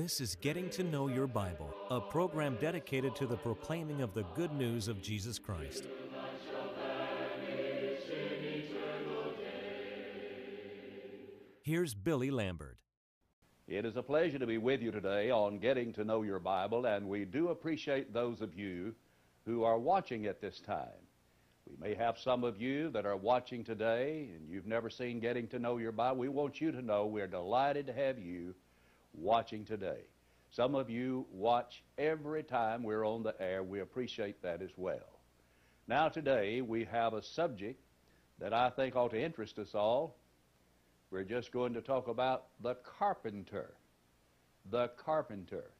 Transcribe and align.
This 0.00 0.18
is 0.18 0.34
Getting 0.34 0.70
to 0.70 0.82
Know 0.82 1.08
Your 1.08 1.26
Bible, 1.26 1.74
a 1.90 2.00
program 2.00 2.56
dedicated 2.58 3.14
to 3.16 3.26
the 3.26 3.36
proclaiming 3.36 4.00
of 4.00 4.14
the 4.14 4.22
good 4.34 4.50
news 4.50 4.88
of 4.88 5.02
Jesus 5.02 5.38
Christ. 5.38 5.88
Here's 11.60 11.92
Billy 11.92 12.30
Lambert. 12.30 12.78
It 13.68 13.84
is 13.84 13.96
a 13.96 14.02
pleasure 14.02 14.38
to 14.38 14.46
be 14.46 14.56
with 14.56 14.80
you 14.80 14.90
today 14.90 15.30
on 15.30 15.58
Getting 15.58 15.92
to 15.92 16.02
Know 16.02 16.22
Your 16.22 16.40
Bible, 16.40 16.86
and 16.86 17.06
we 17.06 17.26
do 17.26 17.48
appreciate 17.48 18.14
those 18.14 18.40
of 18.40 18.54
you 18.58 18.94
who 19.44 19.64
are 19.64 19.78
watching 19.78 20.24
at 20.24 20.40
this 20.40 20.60
time. 20.60 21.04
We 21.68 21.76
may 21.78 21.94
have 21.94 22.16
some 22.16 22.42
of 22.42 22.58
you 22.58 22.88
that 22.92 23.04
are 23.04 23.18
watching 23.18 23.64
today 23.64 24.30
and 24.34 24.48
you've 24.48 24.66
never 24.66 24.88
seen 24.88 25.20
Getting 25.20 25.46
to 25.48 25.58
Know 25.58 25.76
Your 25.76 25.92
Bible. 25.92 26.16
We 26.16 26.30
want 26.30 26.58
you 26.58 26.72
to 26.72 26.80
know 26.80 27.04
we're 27.04 27.26
delighted 27.26 27.86
to 27.88 27.92
have 27.92 28.18
you 28.18 28.54
watching 29.14 29.64
today. 29.64 30.00
Some 30.50 30.74
of 30.74 30.90
you 30.90 31.26
watch 31.30 31.82
every 31.96 32.42
time 32.42 32.82
we're 32.82 33.06
on 33.06 33.22
the 33.22 33.34
air. 33.40 33.62
We 33.62 33.80
appreciate 33.80 34.42
that 34.42 34.62
as 34.62 34.70
well. 34.76 35.20
Now, 35.86 36.08
today 36.08 36.60
we 36.60 36.84
have 36.84 37.14
a 37.14 37.22
subject 37.22 37.80
that 38.40 38.52
I 38.52 38.70
think 38.70 38.96
ought 38.96 39.10
to 39.12 39.20
interest 39.20 39.58
us 39.58 39.74
all. 39.74 40.16
We're 41.10 41.24
just 41.24 41.52
going 41.52 41.74
to 41.74 41.80
talk 41.80 42.08
about 42.08 42.46
the 42.60 42.74
carpenter. 42.76 43.74
The 44.70 44.88
carpenter. 44.96 45.70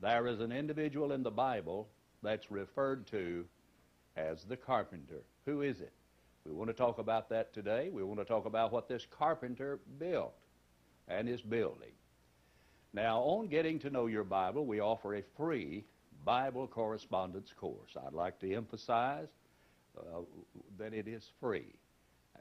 There 0.00 0.26
is 0.26 0.40
an 0.40 0.52
individual 0.52 1.12
in 1.12 1.22
the 1.22 1.30
Bible 1.30 1.88
that's 2.22 2.50
referred 2.50 3.06
to 3.08 3.44
as 4.16 4.44
the 4.44 4.56
carpenter. 4.56 5.22
Who 5.46 5.62
is 5.62 5.80
it? 5.80 5.92
We 6.44 6.52
want 6.52 6.70
to 6.70 6.74
talk 6.74 6.98
about 6.98 7.28
that 7.30 7.52
today. 7.52 7.88
We 7.92 8.02
want 8.02 8.18
to 8.18 8.24
talk 8.24 8.46
about 8.46 8.72
what 8.72 8.88
this 8.88 9.06
carpenter 9.10 9.78
built 9.98 10.34
and 11.08 11.28
is 11.28 11.40
building. 11.40 11.92
Now, 12.94 13.20
on 13.20 13.48
Getting 13.48 13.78
to 13.80 13.90
Know 13.90 14.06
Your 14.06 14.24
Bible, 14.24 14.66
we 14.66 14.80
offer 14.80 15.14
a 15.14 15.22
free 15.36 15.84
Bible 16.26 16.66
correspondence 16.66 17.50
course. 17.58 17.96
I'd 17.96 18.12
like 18.12 18.38
to 18.40 18.54
emphasize 18.54 19.28
uh, 19.96 20.20
that 20.78 20.92
it 20.92 21.08
is 21.08 21.30
free. 21.40 21.74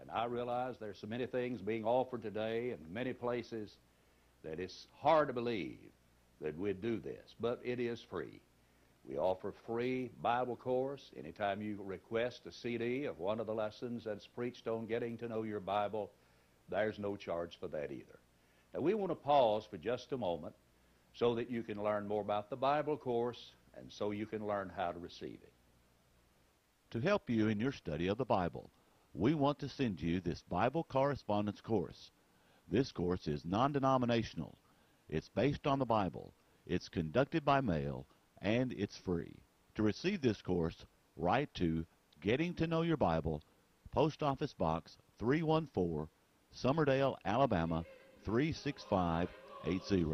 And 0.02 0.12
I 0.12 0.26
realize 0.26 0.76
there's 0.78 1.00
so 1.00 1.08
many 1.08 1.26
things 1.26 1.62
being 1.62 1.86
offered 1.86 2.22
today 2.22 2.72
in 2.72 2.94
many 2.94 3.14
places 3.14 3.78
that 4.44 4.60
it's 4.60 4.88
hard 5.00 5.30
to 5.30 5.34
believe 5.34 5.78
that 6.42 6.58
we'd 6.58 6.82
do 6.82 7.00
this, 7.00 7.36
but 7.40 7.62
it 7.64 7.80
is 7.80 8.02
free. 8.02 8.42
We 9.08 9.18
offer 9.18 9.54
free 9.66 10.12
Bible 10.22 10.58
course. 10.58 11.12
Anytime 11.18 11.62
you 11.62 11.80
request 11.82 12.46
a 12.46 12.52
CD 12.52 13.06
of 13.06 13.20
one 13.20 13.40
of 13.40 13.48
the 13.48 13.54
lessons 13.54 14.04
that's 14.04 14.28
preached 14.28 14.68
on 14.68 14.86
getting 14.86 15.18
to 15.20 15.30
know 15.30 15.44
your 15.44 15.62
Bible, 15.62 16.12
there's 16.68 17.00
no 17.00 17.16
charge 17.16 17.58
for 17.58 17.70
that 17.70 17.92
either. 17.92 18.20
Now, 18.73 18.81
we 18.81 18.94
want 18.94 19.11
to 19.11 19.16
pause 19.16 19.66
for 19.69 19.77
just 19.77 20.11
a 20.11 20.17
moment 20.17 20.55
so 21.14 21.36
that 21.36 21.50
you 21.50 21.64
can 21.64 21.81
learn 21.81 22.08
more 22.08 22.22
about 22.22 22.50
the 22.50 22.55
Bible 22.55 22.97
course 22.97 23.52
and 23.77 23.91
so 23.91 24.11
you 24.11 24.25
can 24.25 24.45
learn 24.45 24.72
how 24.75 24.91
to 24.91 25.00
receive 25.00 25.39
it. 25.44 25.53
To 26.92 26.99
help 26.99 27.30
you 27.30 27.47
in 27.47 27.59
your 27.59 27.72
study 27.72 28.08
of 28.08 28.17
the 28.17 28.25
Bible, 28.25 28.69
we 29.14 29.33
want 29.33 29.59
to 29.59 29.69
send 29.69 30.02
you 30.02 30.19
this 30.19 30.42
Bible 30.42 30.86
correspondence 30.86 31.61
course. 31.61 32.11
This 32.69 32.92
course 32.92 33.27
is 33.27 33.44
non-denominational. 33.44 34.58
It's 35.09 35.30
based 35.30 35.67
on 35.67 35.80
the 35.80 35.86
Bible. 35.86 36.33
It's 36.66 36.88
conducted 36.88 37.44
by 37.44 37.59
mail, 37.59 38.05
and 38.42 38.72
it's 38.73 38.97
free. 38.97 39.36
To 39.75 39.83
receive 39.83 40.22
this 40.22 40.42
course, 40.42 40.86
write 41.17 41.53
to 41.55 41.86
Getting 42.22 42.53
to 42.55 42.67
Know 42.67 42.83
Your 42.83 42.97
Bible, 42.97 43.42
Post 43.92 44.23
Office 44.23 44.53
Box 44.53 44.97
314, 45.19 46.08
Summerdale, 46.55 47.16
Alabama 47.25 47.83
36580 48.23 50.05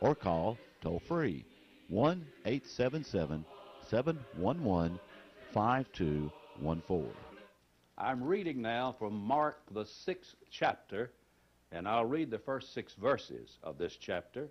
or 0.00 0.14
call 0.14 0.56
toll 0.80 1.00
free 1.00 1.44
1 1.88 2.26
877 2.44 3.44
711 3.88 5.00
5214. 5.52 7.10
I'm 7.96 8.22
reading 8.22 8.62
now 8.62 8.94
from 8.98 9.14
Mark, 9.14 9.60
the 9.72 9.84
sixth 9.84 10.36
chapter, 10.50 11.10
and 11.72 11.88
I'll 11.88 12.04
read 12.04 12.30
the 12.30 12.38
first 12.38 12.72
six 12.72 12.94
verses 12.94 13.58
of 13.62 13.78
this 13.78 13.96
chapter. 13.96 14.48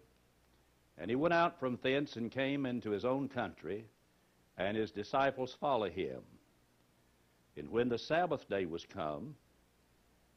And 0.97 1.09
he 1.09 1.16
went 1.16 1.34
out 1.34 1.59
from 1.59 1.79
thence 1.81 2.16
and 2.16 2.31
came 2.31 2.66
into 2.66 2.90
his 2.90 3.06
own 3.06 3.29
country, 3.29 3.85
and 4.57 4.75
his 4.75 4.91
disciples 4.91 5.56
follow 5.59 5.90
him. 5.90 6.22
And 7.56 7.69
when 7.69 7.90
the 7.90 8.00
Sabbath 8.00 8.50
day 8.50 8.66
was 8.66 8.85
come, 8.85 9.35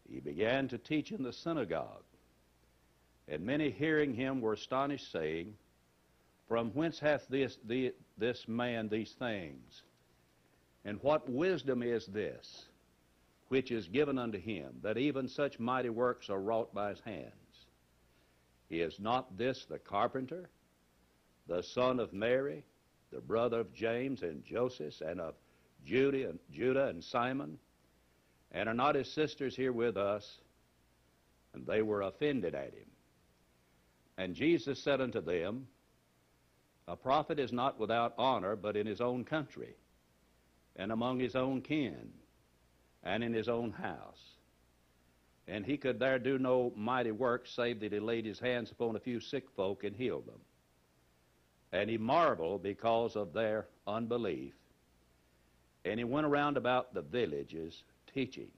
he 0.09 0.21
began 0.21 0.69
to 0.69 0.79
teach 0.79 1.13
in 1.13 1.23
the 1.23 1.33
synagogue. 1.33 2.05
And 3.31 3.47
many 3.47 3.71
hearing 3.71 4.13
him 4.13 4.41
were 4.41 4.55
astonished, 4.55 5.13
saying, 5.13 5.55
From 6.49 6.71
whence 6.73 6.99
hath 6.99 7.29
this, 7.29 7.59
the, 7.65 7.95
this 8.19 8.49
man 8.49 8.89
these 8.89 9.13
things? 9.13 9.83
And 10.85 11.01
what 11.01 11.31
wisdom 11.31 11.83
is 11.83 12.07
this, 12.07 12.67
which 13.49 13.71
is 13.71 13.87
given 13.87 14.19
unto 14.19 14.39
him, 14.39 14.81
that 14.83 14.99
even 14.99 15.29
such 15.29 15.61
mighty 15.61 15.91
works 15.91 16.29
are 16.29 16.41
wrought 16.41 16.75
by 16.75 16.91
his 16.91 17.01
hands? 17.01 17.67
Is 18.69 18.99
not 18.99 19.39
this 19.39 19.65
the 19.65 19.79
carpenter, 19.79 20.49
the 21.47 21.63
son 21.63 22.01
of 22.01 22.13
Mary, 22.13 22.65
the 23.13 23.21
brother 23.21 23.61
of 23.61 23.73
James 23.73 24.23
and 24.23 24.45
Joseph, 24.45 25.01
and 25.01 25.21
of 25.21 25.35
Judah 25.87 26.31
and, 26.31 26.39
Judah 26.53 26.89
and 26.89 27.03
Simon? 27.03 27.59
And 28.51 28.69
are 28.69 28.75
not 28.75 28.97
his 28.97 29.13
sisters 29.13 29.55
here 29.55 29.73
with 29.73 29.97
us? 29.97 30.39
And 31.55 31.65
they 31.65 31.83
were 31.83 32.03
offended 32.03 32.57
at 32.57 32.73
him. 32.73 32.90
And 34.21 34.35
Jesus 34.35 34.79
said 34.79 35.01
unto 35.01 35.23
them, 35.23 35.67
A 36.87 36.95
prophet 36.95 37.39
is 37.39 37.55
not 37.55 37.81
without 37.81 38.13
honor 38.19 38.55
but 38.55 38.77
in 38.77 38.87
his 38.87 39.01
own 39.01 39.25
country, 39.25 39.75
and 40.77 40.93
among 40.93 41.19
his 41.19 41.35
own 41.35 41.63
kin, 41.63 42.13
and 43.03 43.25
in 43.25 43.33
his 43.33 43.49
own 43.49 43.71
house. 43.71 44.37
And 45.49 45.65
he 45.65 45.79
could 45.79 45.99
there 45.99 46.19
do 46.19 46.39
no 46.39 46.71
mighty 46.77 47.13
work, 47.13 47.47
save 47.47 47.81
that 47.81 47.95
he 47.95 47.99
laid 47.99 48.27
his 48.27 48.39
hands 48.39 48.71
upon 48.71 48.95
a 48.95 49.01
few 49.01 49.21
sick 49.21 49.51
folk 49.57 49.85
and 49.85 49.97
healed 49.97 50.27
them. 50.27 50.41
And 51.73 51.89
he 51.89 51.97
marveled 51.97 52.63
because 52.63 53.17
of 53.17 53.33
their 53.33 53.69
unbelief. 53.87 54.53
And 55.87 55.99
he 55.99 56.05
went 56.05 56.27
around 56.27 56.59
about 56.59 56.93
the 56.93 57.01
villages 57.01 57.85
teaching. 58.13 58.51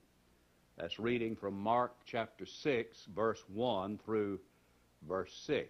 That's 0.76 0.98
reading 0.98 1.36
from 1.36 1.56
Mark 1.56 1.94
chapter 2.04 2.46
6, 2.46 3.06
verse 3.14 3.44
1 3.46 4.00
through 4.04 4.40
verse 5.08 5.32
6. 5.46 5.68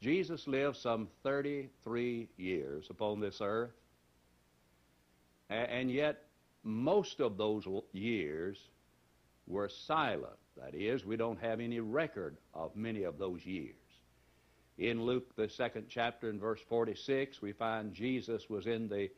Jesus 0.00 0.46
lived 0.48 0.76
some 0.76 1.08
33 1.22 2.28
years 2.36 2.86
upon 2.90 3.20
this 3.20 3.40
earth, 3.40 3.70
and 5.48 5.90
yet 5.90 6.24
most 6.64 7.20
of 7.20 7.36
those 7.36 7.66
years 7.92 8.58
were 9.46 9.68
silent. 9.68 10.38
That 10.56 10.74
is, 10.74 11.04
we 11.04 11.16
don't 11.16 11.40
have 11.40 11.60
any 11.60 11.80
record 11.80 12.36
of 12.52 12.74
many 12.76 13.04
of 13.04 13.18
those 13.18 13.44
years. 13.46 13.76
In 14.78 15.02
Luke, 15.02 15.36
the 15.36 15.48
second 15.48 15.86
chapter, 15.88 16.30
in 16.30 16.40
verse 16.40 16.60
46, 16.68 17.40
we 17.40 17.52
find 17.52 17.94
Jesus 17.94 18.48
was 18.48 18.66
in 18.66 18.88
the 18.88 19.08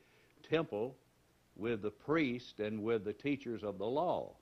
temple 0.49 0.97
with 1.57 1.83
the 1.83 1.91
priest 1.91 2.61
and 2.61 2.83
with 2.83 3.05
the 3.05 3.13
teachers 3.13 3.63
of 3.63 3.79
the 3.79 3.87
law. 3.87 4.33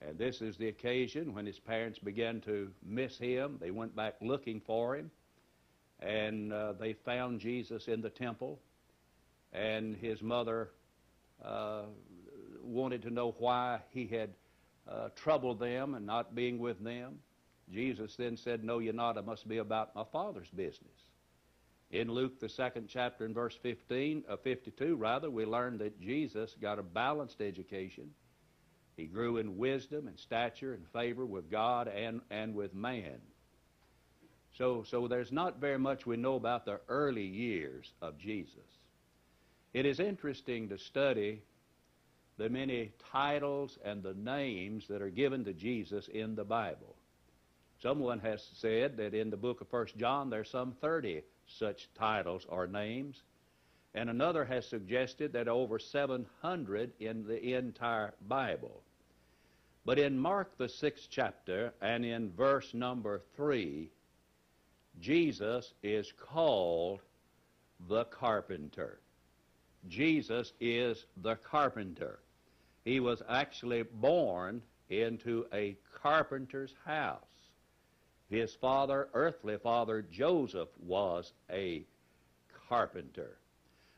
And 0.00 0.18
this 0.18 0.42
is 0.42 0.56
the 0.56 0.68
occasion 0.68 1.34
when 1.34 1.46
his 1.46 1.58
parents 1.58 1.98
began 1.98 2.40
to 2.42 2.70
miss 2.84 3.18
him. 3.18 3.58
They 3.60 3.70
went 3.70 3.96
back 3.96 4.16
looking 4.20 4.60
for 4.60 4.96
him, 4.96 5.10
and 6.00 6.52
uh, 6.52 6.72
they 6.72 6.92
found 6.92 7.40
Jesus 7.40 7.88
in 7.88 8.00
the 8.00 8.10
temple. 8.10 8.60
And 9.52 9.96
his 9.96 10.20
mother 10.20 10.70
uh, 11.44 11.84
wanted 12.62 13.02
to 13.02 13.10
know 13.10 13.34
why 13.38 13.80
he 13.90 14.06
had 14.06 14.30
uh, 14.88 15.08
troubled 15.14 15.60
them 15.60 15.94
and 15.94 16.04
not 16.04 16.34
being 16.34 16.58
with 16.58 16.82
them. 16.82 17.18
Jesus 17.72 18.16
then 18.16 18.36
said, 18.36 18.64
No, 18.64 18.78
you're 18.78 18.92
not. 18.92 19.16
It 19.16 19.24
must 19.24 19.48
be 19.48 19.58
about 19.58 19.94
my 19.94 20.04
Father's 20.12 20.50
business. 20.50 21.10
In 21.90 22.10
Luke, 22.10 22.40
the 22.40 22.48
second 22.48 22.88
chapter, 22.88 23.24
in 23.24 23.32
verse 23.32 23.56
15, 23.62 24.24
uh, 24.28 24.36
52, 24.36 24.96
rather, 24.96 25.30
we 25.30 25.44
learn 25.44 25.78
that 25.78 26.00
Jesus 26.00 26.56
got 26.60 26.78
a 26.78 26.82
balanced 26.82 27.40
education 27.40 28.10
he 28.96 29.06
grew 29.06 29.38
in 29.38 29.58
wisdom 29.58 30.06
and 30.06 30.18
stature 30.18 30.74
and 30.74 30.86
favor 30.88 31.26
with 31.26 31.50
God 31.50 31.88
and, 31.88 32.20
and 32.30 32.54
with 32.54 32.74
man. 32.74 33.20
So, 34.56 34.84
so 34.84 35.08
there's 35.08 35.32
not 35.32 35.60
very 35.60 35.78
much 35.78 36.06
we 36.06 36.16
know 36.16 36.36
about 36.36 36.64
the 36.64 36.80
early 36.88 37.26
years 37.26 37.92
of 38.00 38.18
Jesus. 38.18 38.78
It 39.72 39.84
is 39.84 39.98
interesting 39.98 40.68
to 40.68 40.78
study 40.78 41.42
the 42.36 42.48
many 42.48 42.92
titles 43.12 43.78
and 43.84 44.02
the 44.02 44.14
names 44.14 44.86
that 44.88 45.02
are 45.02 45.10
given 45.10 45.44
to 45.44 45.52
Jesus 45.52 46.08
in 46.08 46.36
the 46.36 46.44
Bible. 46.44 46.94
Someone 47.82 48.20
has 48.20 48.42
said 48.54 48.96
that 48.96 49.14
in 49.14 49.30
the 49.30 49.36
book 49.36 49.60
of 49.60 49.72
1 49.72 49.86
John 49.96 50.30
there's 50.30 50.50
some 50.50 50.72
30 50.80 51.22
such 51.46 51.88
titles 51.94 52.46
or 52.48 52.66
names. 52.66 53.22
And 53.94 54.10
another 54.10 54.44
has 54.44 54.66
suggested 54.66 55.32
that 55.32 55.46
over 55.46 55.78
700 55.78 56.92
in 56.98 57.26
the 57.26 57.54
entire 57.54 58.14
Bible. 58.28 58.82
But 59.84 59.98
in 59.98 60.18
Mark, 60.18 60.56
the 60.56 60.68
sixth 60.68 61.08
chapter, 61.10 61.74
and 61.80 62.04
in 62.04 62.32
verse 62.32 62.74
number 62.74 63.20
3, 63.36 63.90
Jesus 65.00 65.74
is 65.82 66.12
called 66.12 67.00
the 67.88 68.04
carpenter. 68.06 68.98
Jesus 69.88 70.52
is 70.60 71.04
the 71.22 71.36
carpenter. 71.36 72.20
He 72.84 73.00
was 73.00 73.22
actually 73.28 73.82
born 73.82 74.62
into 74.88 75.46
a 75.52 75.76
carpenter's 76.02 76.74
house. 76.84 77.20
His 78.30 78.54
father, 78.54 79.08
earthly 79.12 79.58
father 79.58 80.02
Joseph, 80.02 80.68
was 80.80 81.32
a 81.50 81.84
carpenter. 82.68 83.36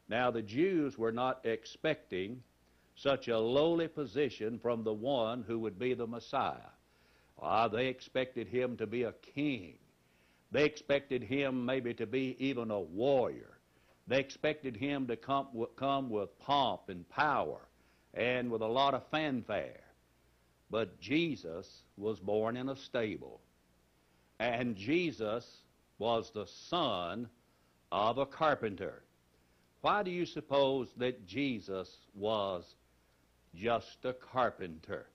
Now, 0.08 0.30
the 0.30 0.42
Jews 0.42 0.96
were 0.96 1.12
not 1.12 1.44
expecting 1.44 2.42
such 2.94 3.28
a 3.28 3.38
lowly 3.38 3.88
position 3.88 4.58
from 4.58 4.82
the 4.82 4.92
one 4.92 5.42
who 5.42 5.58
would 5.58 5.78
be 5.78 5.94
the 5.94 6.06
Messiah. 6.06 6.70
Ah, 7.40 7.68
they 7.68 7.88
expected 7.88 8.48
him 8.48 8.76
to 8.78 8.86
be 8.86 9.02
a 9.02 9.12
king. 9.12 9.74
They 10.50 10.64
expected 10.64 11.22
him 11.22 11.66
maybe 11.66 11.92
to 11.94 12.06
be 12.06 12.36
even 12.38 12.70
a 12.70 12.80
warrior. 12.80 13.58
They 14.06 14.20
expected 14.20 14.76
him 14.76 15.06
to 15.08 15.16
come, 15.16 15.48
come 15.76 16.08
with 16.08 16.38
pomp 16.38 16.88
and 16.88 17.08
power 17.08 17.68
and 18.14 18.50
with 18.50 18.62
a 18.62 18.66
lot 18.66 18.94
of 18.94 19.06
fanfare. 19.08 19.82
But 20.70 21.00
Jesus 21.00 21.82
was 21.96 22.18
born 22.18 22.56
in 22.56 22.68
a 22.68 22.76
stable. 22.76 23.40
And 24.38 24.76
Jesus 24.76 25.62
was 25.98 26.30
the 26.30 26.46
son 26.46 27.28
of 27.90 28.18
a 28.18 28.26
carpenter. 28.26 29.02
Why 29.86 30.02
do 30.02 30.10
you 30.10 30.26
suppose 30.26 30.88
that 30.96 31.28
Jesus 31.28 31.88
was 32.12 32.64
just 33.54 34.04
a 34.04 34.14
carpenter? 34.14 35.06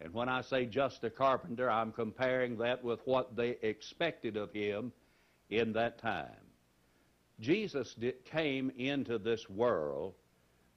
And 0.00 0.12
when 0.12 0.28
I 0.28 0.40
say 0.40 0.66
just 0.66 1.04
a 1.04 1.10
carpenter, 1.10 1.70
I'm 1.70 1.92
comparing 1.92 2.58
that 2.58 2.82
with 2.82 2.98
what 3.04 3.36
they 3.36 3.50
expected 3.62 4.36
of 4.36 4.52
him 4.52 4.92
in 5.48 5.74
that 5.74 5.98
time. 5.98 6.42
Jesus 7.38 7.94
did, 7.94 8.24
came 8.24 8.72
into 8.76 9.16
this 9.16 9.48
world 9.48 10.14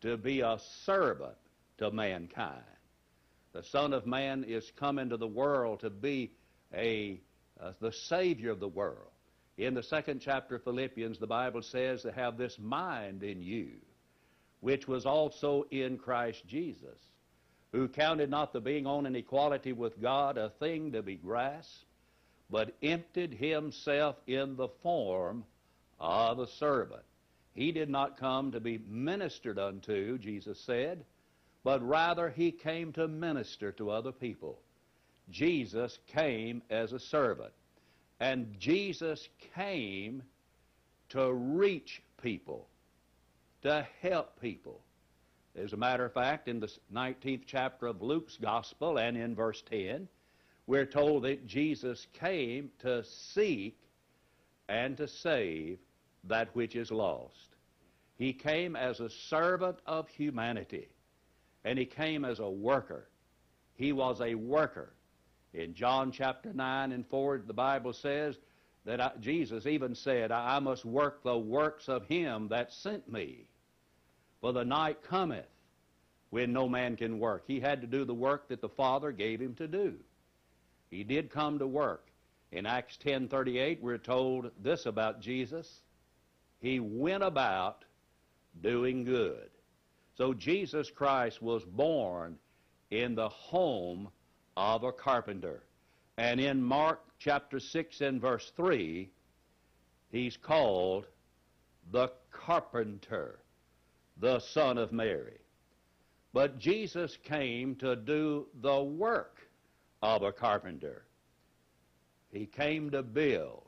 to 0.02 0.16
be 0.16 0.42
a 0.42 0.60
servant 0.86 1.40
to 1.80 1.90
mankind. 1.90 2.62
The 3.52 3.63
Son 3.63 3.94
of 3.94 4.06
Man 4.06 4.44
is 4.44 4.72
come 4.75 5.00
into 5.00 5.18
the 5.18 5.25
world 5.25 5.80
to 5.80 5.90
be 5.90 6.34
a, 6.72 7.20
uh, 7.60 7.72
the 7.81 7.94
Savior 7.94 8.52
of 8.52 8.60
the 8.60 8.68
world. 8.68 9.10
In 9.57 9.74
the 9.74 9.83
second 9.83 10.19
chapter 10.19 10.56
of 10.56 10.63
Philippians, 10.63 11.18
the 11.18 11.25
Bible 11.25 11.63
says 11.63 12.04
to 12.04 12.12
have 12.12 12.38
this 12.38 12.59
mind 12.59 13.24
in 13.24 13.42
you, 13.42 13.71
which 14.59 14.88
was 14.88 15.06
also 15.06 15.65
in 15.71 15.98
Christ 15.98 16.48
Jesus, 16.48 17.00
who 17.71 17.88
counted 17.88 18.30
not 18.30 18.54
the 18.54 18.62
being 18.62 18.86
on 18.86 19.07
an 19.07 19.15
equality 19.15 19.74
with 19.74 20.00
God 20.00 20.38
a 20.38 20.50
thing 20.59 20.92
to 20.92 21.01
be 21.01 21.15
grasped, 21.15 21.86
but 22.51 22.75
emptied 22.83 23.33
himself 23.33 24.15
in 24.27 24.56
the 24.56 24.69
form 24.83 25.44
of 26.00 26.38
a 26.39 26.48
servant. 26.48 27.03
He 27.56 27.71
did 27.71 27.89
not 27.89 28.19
come 28.19 28.51
to 28.51 28.60
be 28.60 28.80
ministered 28.88 29.57
unto, 29.57 30.19
Jesus 30.19 30.60
said, 30.60 31.03
but 31.63 31.81
rather 31.81 32.30
he 32.30 32.51
came 32.51 32.94
to 32.94 33.07
minister 33.07 33.71
to 33.74 33.89
other 33.89 34.12
people. 34.12 34.60
Jesus 35.31 35.98
came 36.07 36.62
as 36.69 36.94
a 36.94 37.00
servant. 37.00 37.51
And 38.19 38.56
Jesus 38.60 39.30
came 39.56 40.24
to 41.10 41.34
reach 41.34 42.02
people, 42.22 42.68
to 43.62 43.88
help 44.02 44.40
people. 44.42 44.81
As 45.56 45.74
a 45.74 45.78
matter 45.78 46.06
of 46.06 46.14
fact, 46.14 46.48
in 46.48 46.60
the 46.60 46.72
19th 46.94 47.44
chapter 47.46 47.88
of 47.88 48.02
Luke's 48.02 48.38
Gospel 48.38 48.98
and 49.00 49.18
in 49.18 49.36
verse 49.36 49.64
10, 49.69 50.08
we're 50.68 50.86
told 50.86 51.24
that 51.24 51.48
Jesus 51.48 52.08
came 52.14 52.69
to 52.80 53.04
seek 53.04 53.78
and 54.68 54.98
to 54.98 55.08
save 55.08 55.80
that 56.25 56.54
which 56.56 56.75
is 56.75 56.92
lost. 56.92 57.56
He 58.18 58.34
came 58.34 58.75
as 58.75 59.00
a 59.00 59.10
servant 59.10 59.78
of 59.86 60.08
humanity, 60.10 60.90
and 61.63 61.80
he 61.80 61.86
came 61.86 62.25
as 62.25 62.40
a 62.40 62.50
worker. 62.50 63.08
He 63.75 63.94
was 63.94 64.22
a 64.22 64.36
worker. 64.36 64.94
In 65.54 65.74
John 65.74 66.12
chapter 66.12 66.54
9 66.54 66.92
and 66.92 67.08
4, 67.08 67.44
the 67.46 67.54
Bible 67.54 67.94
says 67.94 68.38
that 68.86 69.02
I, 69.02 69.12
Jesus 69.20 69.66
even 69.66 69.96
said, 69.96 70.32
I 70.32 70.60
must 70.60 70.86
work 70.86 71.24
the 71.24 71.38
works 71.38 71.90
of 71.90 72.06
him 72.06 72.50
that 72.50 72.72
sent 72.72 73.12
me. 73.12 73.48
For 74.42 74.54
the 74.54 74.66
night 74.66 75.04
cometh 75.04 75.48
when 76.30 76.54
no 76.54 76.68
man 76.68 76.96
can 76.96 77.20
work. 77.20 77.44
He 77.48 77.60
had 77.60 77.82
to 77.82 77.88
do 77.88 78.06
the 78.06 78.14
work 78.14 78.50
that 78.50 78.62
the 78.62 78.70
Father 78.70 79.12
gave 79.12 79.42
him 79.42 79.56
to 79.56 79.68
do. 79.68 79.96
He 80.90 81.04
did 81.04 81.30
come 81.30 81.60
to 81.60 81.68
work. 81.68 82.08
In 82.52 82.66
Acts 82.66 82.98
10:38 82.98 83.82
we're 83.82 83.98
told 83.98 84.52
this 84.62 84.86
about 84.86 85.22
Jesus. 85.22 85.82
He 86.60 86.80
went 86.80 87.24
about 87.24 87.84
doing 88.62 89.04
good. 89.04 89.50
So 90.16 90.34
Jesus 90.34 90.90
Christ 90.90 91.42
was 91.42 91.64
born 91.64 92.40
in 92.90 93.16
the 93.16 93.30
home 93.30 94.10
of 94.57 94.83
a 94.83 94.92
carpenter. 94.92 95.62
And 96.18 96.39
in 96.39 96.62
Mark 96.62 97.00
chapter 97.19 97.59
6 97.59 98.01
and 98.01 98.19
verse 98.19 98.51
3, 98.57 99.07
he's 100.12 100.36
called 100.36 101.06
the 101.92 102.12
carpenter, 102.31 103.39
the 104.19 104.39
son 104.39 104.80
of 104.80 104.92
Mary. 104.92 105.38
But 106.33 106.57
Jesus 106.57 107.18
came 107.24 107.75
to 107.75 107.95
do 107.95 108.48
the 108.62 108.81
work 108.81 109.38
of 110.01 110.24
a 110.24 110.31
carpenter. 110.31 111.03
He 112.31 112.48
came 112.48 112.89
to 112.92 113.03
build. 113.03 113.63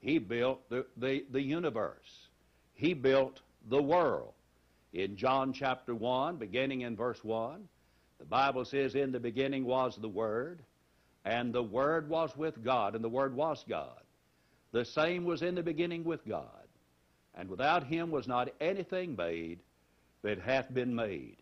He 0.00 0.18
built 0.18 0.68
the, 0.68 0.84
the, 0.98 1.24
the 1.30 1.40
universe. 1.40 2.28
He 2.74 2.92
built 2.92 3.40
the 3.70 3.82
world. 3.82 4.34
In 4.92 5.16
John 5.16 5.54
chapter 5.54 5.94
1, 5.94 6.36
beginning 6.36 6.82
in 6.82 6.96
verse 6.96 7.24
1, 7.24 7.66
the 8.22 8.26
Bible 8.26 8.64
says, 8.64 8.94
In 8.94 9.10
the 9.10 9.18
beginning 9.18 9.64
was 9.64 9.96
the 9.96 10.08
Word, 10.08 10.60
and 11.24 11.52
the 11.52 11.62
Word 11.62 12.08
was 12.08 12.36
with 12.36 12.62
God, 12.62 12.94
and 12.94 13.02
the 13.02 13.08
Word 13.08 13.34
was 13.34 13.64
God. 13.68 14.00
The 14.70 14.84
same 14.84 15.24
was 15.24 15.42
in 15.42 15.56
the 15.56 15.62
beginning 15.62 16.04
with 16.04 16.24
God. 16.24 16.46
And 17.34 17.48
without 17.48 17.82
him 17.82 18.12
was 18.12 18.28
not 18.28 18.54
anything 18.60 19.16
made 19.16 19.58
that 20.22 20.38
hath 20.38 20.72
been 20.72 20.94
made. 20.94 21.38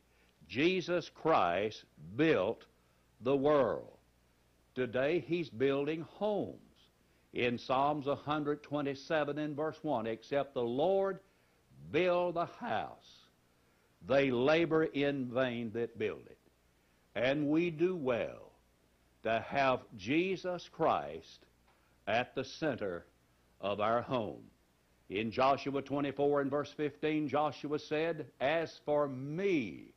Jesus 0.48 1.10
Christ 1.10 1.84
built 2.16 2.64
the 3.20 3.36
world. 3.36 3.98
Today 4.74 5.22
he's 5.28 5.50
building 5.50 6.06
homes. 6.12 6.56
In 7.34 7.58
Psalms 7.58 8.06
127 8.06 9.38
in 9.38 9.54
verse 9.54 9.78
1, 9.82 10.06
except 10.06 10.54
the 10.54 10.62
Lord 10.62 11.20
build 11.92 12.36
the 12.36 12.48
house, 12.58 13.26
they 14.08 14.30
labor 14.30 14.84
in 14.84 15.26
vain 15.26 15.72
that 15.74 15.98
build 15.98 16.22
it. 16.26 16.38
And 17.20 17.48
we 17.48 17.68
do 17.68 17.94
well 17.94 18.50
to 19.24 19.44
have 19.46 19.80
Jesus 19.98 20.70
Christ 20.72 21.44
at 22.06 22.34
the 22.34 22.44
center 22.44 23.04
of 23.60 23.78
our 23.78 24.00
home. 24.00 24.44
In 25.10 25.30
Joshua 25.30 25.82
24 25.82 26.40
and 26.40 26.50
verse 26.50 26.72
15, 26.78 27.28
Joshua 27.28 27.78
said, 27.78 28.24
As 28.40 28.80
for 28.86 29.06
me 29.06 29.92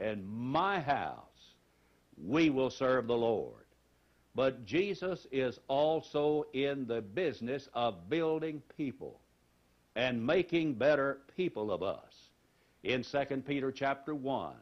and 0.00 0.26
my 0.26 0.80
house, 0.80 1.54
we 2.20 2.50
will 2.50 2.70
serve 2.70 3.06
the 3.06 3.16
Lord. 3.16 3.66
But 4.34 4.66
Jesus 4.66 5.28
is 5.30 5.60
also 5.68 6.44
in 6.54 6.88
the 6.88 7.02
business 7.02 7.68
of 7.72 8.10
building 8.10 8.62
people 8.76 9.20
and 9.94 10.26
making 10.26 10.74
better 10.74 11.20
people 11.36 11.70
of 11.70 11.84
us. 11.84 12.30
In 12.82 13.04
2 13.04 13.42
Peter 13.46 13.70
chapter 13.70 14.12
1, 14.12 14.54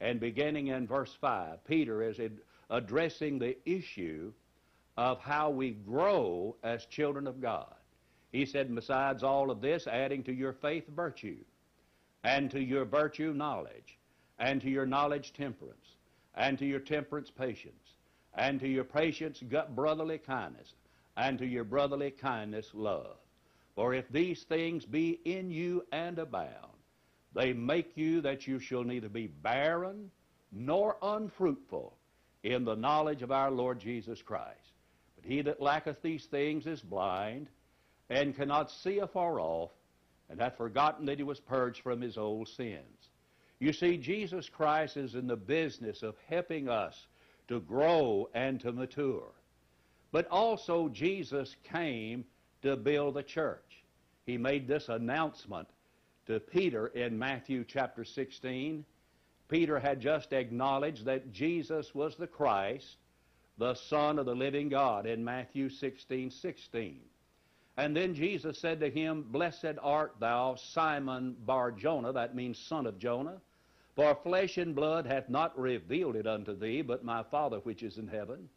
and 0.00 0.20
beginning 0.20 0.68
in 0.68 0.86
verse 0.86 1.16
5, 1.20 1.64
Peter 1.64 2.02
is 2.02 2.20
addressing 2.70 3.38
the 3.38 3.56
issue 3.68 4.32
of 4.96 5.20
how 5.20 5.50
we 5.50 5.70
grow 5.70 6.56
as 6.62 6.86
children 6.86 7.26
of 7.26 7.40
God. 7.40 7.74
He 8.30 8.44
said, 8.44 8.74
besides 8.74 9.22
all 9.22 9.50
of 9.50 9.60
this, 9.60 9.86
adding 9.86 10.22
to 10.24 10.32
your 10.32 10.52
faith 10.52 10.86
virtue, 10.88 11.38
and 12.24 12.50
to 12.50 12.60
your 12.60 12.84
virtue 12.84 13.32
knowledge, 13.32 13.98
and 14.38 14.60
to 14.60 14.68
your 14.68 14.86
knowledge 14.86 15.32
temperance, 15.32 15.96
and 16.34 16.58
to 16.58 16.66
your 16.66 16.80
temperance 16.80 17.30
patience, 17.30 17.96
and 18.34 18.60
to 18.60 18.68
your 18.68 18.84
patience 18.84 19.42
brotherly 19.74 20.18
kindness, 20.18 20.74
and 21.16 21.38
to 21.38 21.46
your 21.46 21.64
brotherly 21.64 22.10
kindness 22.10 22.70
love. 22.74 23.16
For 23.74 23.94
if 23.94 24.08
these 24.10 24.42
things 24.42 24.84
be 24.84 25.20
in 25.24 25.50
you 25.50 25.86
and 25.90 26.18
abound, 26.18 26.77
they 27.34 27.52
make 27.52 27.96
you 27.96 28.20
that 28.22 28.46
you 28.46 28.58
shall 28.58 28.84
neither 28.84 29.08
be 29.08 29.26
barren 29.26 30.10
nor 30.50 30.96
unfruitful 31.02 31.96
in 32.42 32.64
the 32.64 32.74
knowledge 32.74 33.22
of 33.22 33.30
our 33.30 33.50
Lord 33.50 33.80
Jesus 33.80 34.22
Christ. 34.22 34.72
But 35.16 35.24
he 35.24 35.42
that 35.42 35.60
lacketh 35.60 36.00
these 36.02 36.26
things 36.26 36.66
is 36.66 36.80
blind 36.80 37.48
and 38.08 38.36
cannot 38.36 38.70
see 38.70 38.98
afar 38.98 39.38
off, 39.40 39.70
and 40.30 40.40
hath 40.40 40.56
forgotten 40.56 41.06
that 41.06 41.18
he 41.18 41.24
was 41.24 41.40
purged 41.40 41.82
from 41.82 42.00
his 42.00 42.16
old 42.16 42.48
sins. 42.48 43.10
You 43.58 43.72
see, 43.72 43.96
Jesus 43.96 44.48
Christ 44.48 44.96
is 44.96 45.14
in 45.14 45.26
the 45.26 45.36
business 45.36 46.02
of 46.02 46.14
helping 46.28 46.68
us 46.68 47.06
to 47.48 47.60
grow 47.60 48.28
and 48.34 48.60
to 48.60 48.72
mature. 48.72 49.32
But 50.12 50.28
also, 50.28 50.88
Jesus 50.88 51.56
came 51.64 52.24
to 52.62 52.76
build 52.76 53.14
the 53.14 53.22
church. 53.22 53.84
He 54.26 54.38
made 54.38 54.68
this 54.68 54.88
announcement 54.88 55.68
to 56.28 56.38
Peter 56.38 56.88
in 56.88 57.18
Matthew 57.18 57.64
chapter 57.66 58.04
16. 58.04 58.84
Peter 59.48 59.78
had 59.80 59.98
just 59.98 60.34
acknowledged 60.34 61.06
that 61.06 61.32
Jesus 61.32 61.94
was 61.94 62.16
the 62.16 62.26
Christ, 62.26 62.98
the 63.56 63.74
Son 63.74 64.18
of 64.18 64.26
the 64.26 64.34
living 64.34 64.68
God, 64.68 65.06
in 65.06 65.24
Matthew 65.24 65.70
16 65.70 66.30
16. 66.30 67.00
And 67.78 67.96
then 67.96 68.14
Jesus 68.14 68.58
said 68.58 68.80
to 68.80 68.90
him, 68.90 69.22
Blessed 69.22 69.78
art 69.80 70.16
thou, 70.20 70.56
Simon 70.56 71.34
Bar 71.46 71.72
Jonah, 71.72 72.12
that 72.12 72.34
means 72.34 72.58
son 72.58 72.86
of 72.86 72.98
Jonah, 72.98 73.40
for 73.96 74.14
flesh 74.22 74.58
and 74.58 74.74
blood 74.74 75.06
hath 75.06 75.30
not 75.30 75.58
revealed 75.58 76.14
it 76.14 76.26
unto 76.26 76.54
thee, 76.54 76.82
but 76.82 77.04
my 77.04 77.22
Father 77.22 77.58
which 77.60 77.82
is 77.82 77.96
in 77.96 78.06
heaven. 78.06 78.50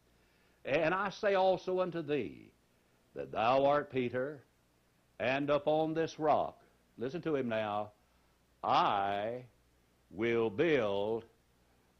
And 0.65 0.93
I 0.93 1.09
say 1.09 1.35
also 1.35 1.79
unto 1.79 2.01
thee, 2.01 2.51
that 3.15 3.31
thou 3.31 3.65
art 3.65 3.91
Peter, 3.91 4.43
and 5.19 5.49
upon 5.49 5.93
this 5.93 6.19
rock, 6.19 6.60
listen 7.01 7.21
to 7.23 7.35
him 7.35 7.49
now, 7.49 7.91
I 8.63 9.43
will 10.11 10.49
build 10.49 11.25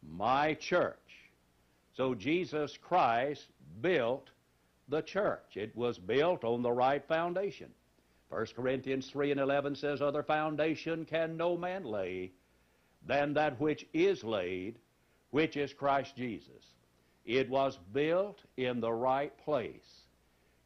my 0.07 0.53
church. 0.53 0.95
So 1.95 2.13
Jesus 2.13 2.77
Christ 2.77 3.47
built 3.81 4.29
the 4.87 5.01
church. 5.01 5.55
It 5.55 5.75
was 5.75 5.97
built 5.97 6.43
on 6.43 6.61
the 6.61 6.71
right 6.71 7.03
foundation. 7.07 7.71
1 8.29 8.45
Corinthians 8.55 9.09
3 9.09 9.31
and 9.31 9.39
11 9.39 9.75
says, 9.75 10.01
Other 10.01 10.23
foundation 10.23 11.05
can 11.05 11.35
no 11.35 11.57
man 11.57 11.83
lay 11.83 12.31
than 13.05 13.33
that 13.33 13.59
which 13.59 13.85
is 13.93 14.23
laid, 14.23 14.77
which 15.31 15.57
is 15.57 15.73
Christ 15.73 16.15
Jesus. 16.15 16.73
It 17.25 17.49
was 17.49 17.77
built 17.91 18.39
in 18.55 18.79
the 18.79 18.93
right 18.93 19.35
place. 19.43 20.05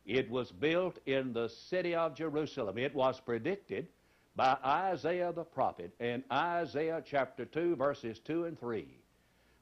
It 0.06 0.30
was 0.30 0.51
built 0.51 1.00
in 1.06 1.34
the 1.34 1.50
city 1.50 1.96
of 1.96 2.15
Jerusalem. 2.15 2.77
It 2.77 2.94
was 2.94 3.20
predicted 3.20 3.88
by 4.36 4.58
Isaiah 4.63 5.32
the 5.32 5.44
prophet 5.44 5.94
in 6.00 6.24
Isaiah 6.32 7.01
chapter 7.06 7.46
2, 7.46 7.75
verses 7.75 8.20
2 8.20 8.46
and 8.46 8.60
3, 8.60 8.86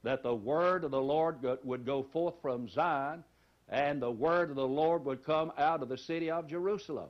that 0.04 0.24
the 0.24 0.34
word 0.34 0.84
of 0.84 0.92
the 0.92 1.02
Lord 1.02 1.38
would 1.64 1.86
go 1.86 2.04
forth 2.04 2.36
from 2.42 2.68
Zion, 2.68 3.24
and 3.70 4.02
the 4.02 4.12
word 4.12 4.50
of 4.50 4.56
the 4.56 4.68
Lord 4.68 5.06
would 5.06 5.24
come 5.24 5.52
out 5.58 5.84
of 5.84 5.90
the 5.90 5.98
city 5.98 6.30
of 6.32 6.48
Jerusalem. 6.48 7.10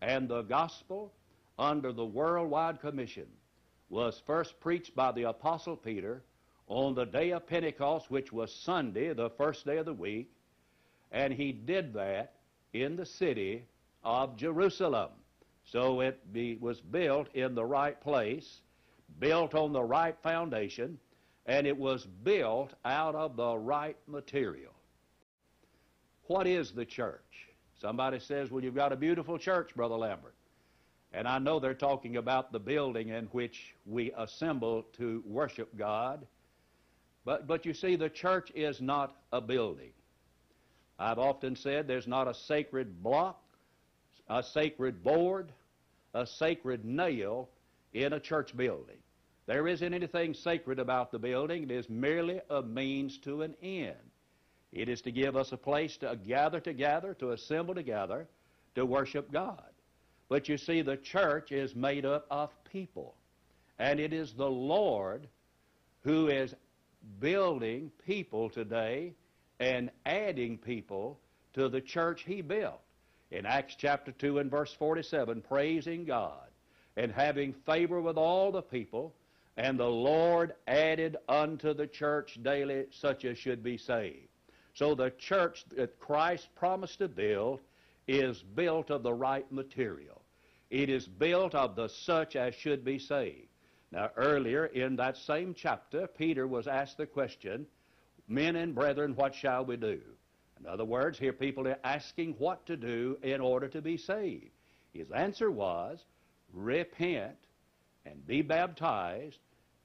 And 0.00 0.28
the 0.28 0.42
gospel, 0.42 1.12
under 1.58 1.92
the 1.92 2.04
worldwide 2.04 2.80
commission, 2.80 3.26
was 3.88 4.22
first 4.26 4.58
preached 4.60 4.94
by 4.94 5.12
the 5.12 5.24
Apostle 5.24 5.76
Peter 5.76 6.22
on 6.66 6.94
the 6.94 7.04
day 7.04 7.32
of 7.32 7.46
Pentecost, 7.46 8.10
which 8.10 8.32
was 8.32 8.54
Sunday, 8.54 9.12
the 9.12 9.30
first 9.30 9.66
day 9.66 9.76
of 9.76 9.86
the 9.86 9.92
week, 9.92 10.30
and 11.10 11.32
he 11.32 11.52
did 11.52 11.92
that 11.94 12.32
in 12.72 12.96
the 12.96 13.04
city 13.04 13.64
of 14.02 14.36
Jerusalem. 14.36 15.10
So 15.64 16.00
it 16.00 16.32
be, 16.32 16.56
was 16.60 16.80
built 16.80 17.28
in 17.34 17.54
the 17.54 17.64
right 17.64 18.00
place, 18.00 18.60
built 19.18 19.54
on 19.54 19.72
the 19.72 19.82
right 19.82 20.16
foundation, 20.22 20.98
and 21.46 21.66
it 21.66 21.76
was 21.76 22.06
built 22.24 22.74
out 22.84 23.14
of 23.14 23.36
the 23.36 23.56
right 23.56 23.96
material. 24.06 24.72
What 26.26 26.46
is 26.46 26.72
the 26.72 26.84
church? 26.84 27.48
Somebody 27.80 28.20
says, 28.20 28.50
Well, 28.50 28.62
you've 28.62 28.74
got 28.74 28.92
a 28.92 28.96
beautiful 28.96 29.38
church, 29.38 29.74
Brother 29.74 29.96
Lambert. 29.96 30.34
And 31.12 31.28
I 31.28 31.38
know 31.38 31.58
they're 31.58 31.74
talking 31.74 32.16
about 32.16 32.52
the 32.52 32.58
building 32.58 33.08
in 33.08 33.26
which 33.26 33.74
we 33.84 34.12
assemble 34.16 34.84
to 34.96 35.22
worship 35.26 35.76
God. 35.76 36.26
But, 37.24 37.46
but 37.46 37.66
you 37.66 37.74
see, 37.74 37.96
the 37.96 38.08
church 38.08 38.50
is 38.54 38.80
not 38.80 39.16
a 39.32 39.40
building. 39.40 39.92
I've 40.98 41.18
often 41.18 41.54
said 41.56 41.86
there's 41.86 42.06
not 42.06 42.28
a 42.28 42.34
sacred 42.34 43.02
block, 43.02 43.42
a 44.32 44.42
sacred 44.42 45.02
board, 45.02 45.52
a 46.14 46.26
sacred 46.26 46.86
nail 46.86 47.50
in 47.92 48.14
a 48.14 48.20
church 48.20 48.56
building. 48.56 48.96
There 49.46 49.68
isn't 49.68 49.92
anything 49.92 50.32
sacred 50.32 50.78
about 50.78 51.12
the 51.12 51.18
building. 51.18 51.64
It 51.64 51.70
is 51.70 51.90
merely 51.90 52.40
a 52.48 52.62
means 52.62 53.18
to 53.24 53.42
an 53.42 53.54
end. 53.62 53.96
It 54.72 54.88
is 54.88 55.02
to 55.02 55.12
give 55.12 55.36
us 55.36 55.52
a 55.52 55.58
place 55.58 55.98
to 55.98 56.18
gather 56.26 56.60
together, 56.60 57.12
to 57.14 57.32
assemble 57.32 57.74
together, 57.74 58.26
to 58.74 58.86
worship 58.86 59.30
God. 59.30 59.70
But 60.30 60.48
you 60.48 60.56
see, 60.56 60.80
the 60.80 60.96
church 60.96 61.52
is 61.52 61.74
made 61.74 62.06
up 62.06 62.26
of 62.30 62.50
people. 62.64 63.14
And 63.78 64.00
it 64.00 64.14
is 64.14 64.32
the 64.32 64.50
Lord 64.50 65.28
who 66.04 66.28
is 66.28 66.54
building 67.20 67.90
people 68.06 68.48
today 68.48 69.12
and 69.60 69.90
adding 70.06 70.56
people 70.56 71.18
to 71.52 71.68
the 71.68 71.82
church 71.82 72.22
he 72.24 72.40
built. 72.40 72.80
In 73.32 73.46
Acts 73.46 73.76
chapter 73.76 74.12
2 74.12 74.40
and 74.40 74.50
verse 74.50 74.74
47, 74.74 75.40
praising 75.40 76.04
God 76.04 76.50
and 76.98 77.10
having 77.10 77.54
favor 77.54 77.98
with 78.02 78.18
all 78.18 78.52
the 78.52 78.60
people, 78.60 79.14
and 79.56 79.80
the 79.80 79.88
Lord 79.88 80.54
added 80.66 81.16
unto 81.30 81.72
the 81.72 81.86
church 81.86 82.38
daily 82.42 82.84
such 82.90 83.24
as 83.24 83.38
should 83.38 83.62
be 83.62 83.78
saved. 83.78 84.28
So 84.74 84.94
the 84.94 85.10
church 85.12 85.64
that 85.74 85.98
Christ 85.98 86.54
promised 86.54 86.98
to 86.98 87.08
build 87.08 87.60
is 88.06 88.42
built 88.42 88.90
of 88.90 89.02
the 89.02 89.14
right 89.14 89.50
material. 89.50 90.20
It 90.68 90.90
is 90.90 91.08
built 91.08 91.54
of 91.54 91.74
the 91.74 91.88
such 91.88 92.36
as 92.36 92.54
should 92.54 92.84
be 92.84 92.98
saved. 92.98 93.48
Now, 93.90 94.10
earlier 94.16 94.66
in 94.66 94.96
that 94.96 95.16
same 95.16 95.54
chapter, 95.54 96.06
Peter 96.06 96.46
was 96.46 96.66
asked 96.66 96.98
the 96.98 97.06
question, 97.06 97.66
Men 98.28 98.56
and 98.56 98.74
brethren, 98.74 99.16
what 99.16 99.34
shall 99.34 99.64
we 99.64 99.76
do? 99.76 100.02
In 100.62 100.68
other 100.68 100.84
words, 100.84 101.18
here 101.18 101.32
people 101.32 101.66
are 101.66 101.78
asking 101.82 102.34
what 102.38 102.64
to 102.66 102.76
do 102.76 103.18
in 103.22 103.40
order 103.40 103.66
to 103.68 103.82
be 103.82 103.96
saved. 103.96 104.50
His 104.92 105.10
answer 105.10 105.50
was, 105.50 106.04
Repent 106.52 107.36
and 108.04 108.24
be 108.26 108.42
baptized, 108.42 109.38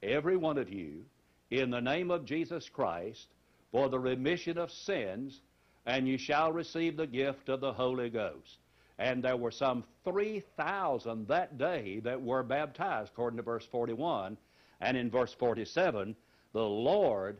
every 0.03 0.37
one 0.37 0.57
of 0.57 0.71
you, 0.71 1.05
in 1.49 1.71
the 1.71 1.81
name 1.81 2.11
of 2.11 2.25
Jesus 2.25 2.69
Christ, 2.69 3.27
for 3.71 3.89
the 3.89 3.99
remission 3.99 4.57
of 4.57 4.71
sins, 4.71 5.41
and 5.85 6.07
you 6.07 6.17
shall 6.17 6.51
receive 6.51 6.95
the 6.95 7.07
gift 7.07 7.49
of 7.49 7.61
the 7.61 7.73
Holy 7.73 8.09
Ghost. 8.09 8.59
And 8.99 9.23
there 9.23 9.37
were 9.37 9.51
some 9.51 9.83
3,000 10.03 11.27
that 11.27 11.57
day 11.57 11.99
that 12.01 12.21
were 12.21 12.43
baptized, 12.43 13.11
according 13.13 13.37
to 13.37 13.43
verse 13.43 13.65
41. 13.65 14.37
And 14.81 14.97
in 14.97 15.09
verse 15.09 15.33
47, 15.33 16.15
the 16.53 16.61
Lord 16.61 17.39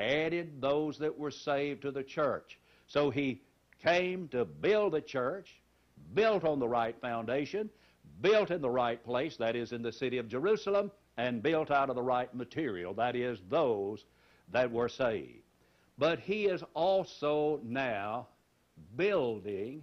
added 0.00 0.60
those 0.60 0.98
that 0.98 1.18
were 1.18 1.30
saved 1.30 1.82
to 1.82 1.90
the 1.90 2.02
church. 2.02 2.58
So 2.86 3.10
he 3.10 3.42
came 3.82 4.28
to 4.28 4.44
build 4.44 4.92
the 4.92 5.00
church, 5.00 5.60
built 6.14 6.44
on 6.44 6.58
the 6.58 6.68
right 6.68 6.98
foundation, 7.00 7.70
built 8.20 8.50
in 8.50 8.60
the 8.60 8.70
right 8.70 9.02
place, 9.04 9.36
that 9.36 9.56
is, 9.56 9.72
in 9.72 9.82
the 9.82 9.92
city 9.92 10.18
of 10.18 10.28
Jerusalem, 10.28 10.90
and 11.16 11.42
built 11.42 11.70
out 11.70 11.90
of 11.90 11.96
the 11.96 12.02
right 12.02 12.32
material, 12.34 12.94
that 12.94 13.14
is, 13.14 13.38
those 13.48 14.04
that 14.52 14.70
were 14.70 14.88
saved. 14.88 15.42
But 15.98 16.18
he 16.18 16.46
is 16.46 16.62
also 16.74 17.60
now 17.62 18.28
building 18.96 19.82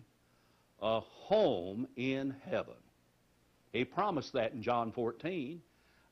a 0.81 1.00
home 1.00 1.88
in 1.95 2.36
heaven. 2.50 2.74
He 3.71 3.86
promised 3.86 4.33
that 4.33 4.53
in 4.53 4.62
John 4.62 4.91
14. 4.91 5.62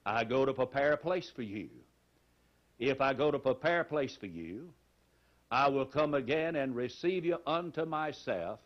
I 0.05 0.24
go 0.24 0.45
to 0.45 0.53
prepare 0.53 0.93
a 0.93 0.97
place 0.97 1.31
for 1.35 1.41
you. 1.41 1.69
If 2.79 3.01
I 3.01 3.13
go 3.13 3.32
to 3.32 3.39
prepare 3.39 3.82
a 3.82 3.86
place 3.86 4.15
for 4.15 4.25
you, 4.25 4.70
I 5.51 5.70
will 5.70 5.86
come 5.86 6.13
again 6.13 6.55
and 6.55 6.75
receive 6.75 7.24
you 7.24 7.38
unto 7.46 7.86
myself, 7.86 8.60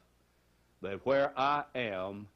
that 0.82 1.06
where 1.06 1.38
I 1.38 1.63
am, 1.75 2.28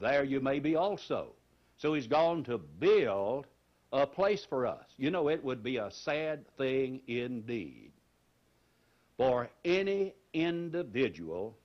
there 0.00 0.24
you 0.24 0.40
may 0.40 0.60
be 0.60 0.76
also. 0.76 1.32
So 1.76 1.94
he's 1.94 2.06
gone 2.06 2.44
to 2.44 2.58
build 2.58 3.46
a 3.92 4.06
place 4.06 4.44
for 4.44 4.66
us. 4.66 4.86
You 4.96 5.10
know, 5.10 5.28
it 5.28 5.42
would 5.44 5.62
be 5.62 5.76
a 5.76 5.90
sad 5.90 6.46
thing 6.56 7.00
indeed 7.06 7.90
for 9.16 9.50
any 9.64 10.14
individual 10.32 11.56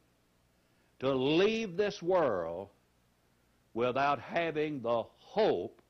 to 0.99 1.13
leave 1.13 1.77
this 1.77 2.01
world 2.01 2.69
without 3.73 4.19
having 4.19 4.81
the 4.81 5.03
hope 5.17 5.81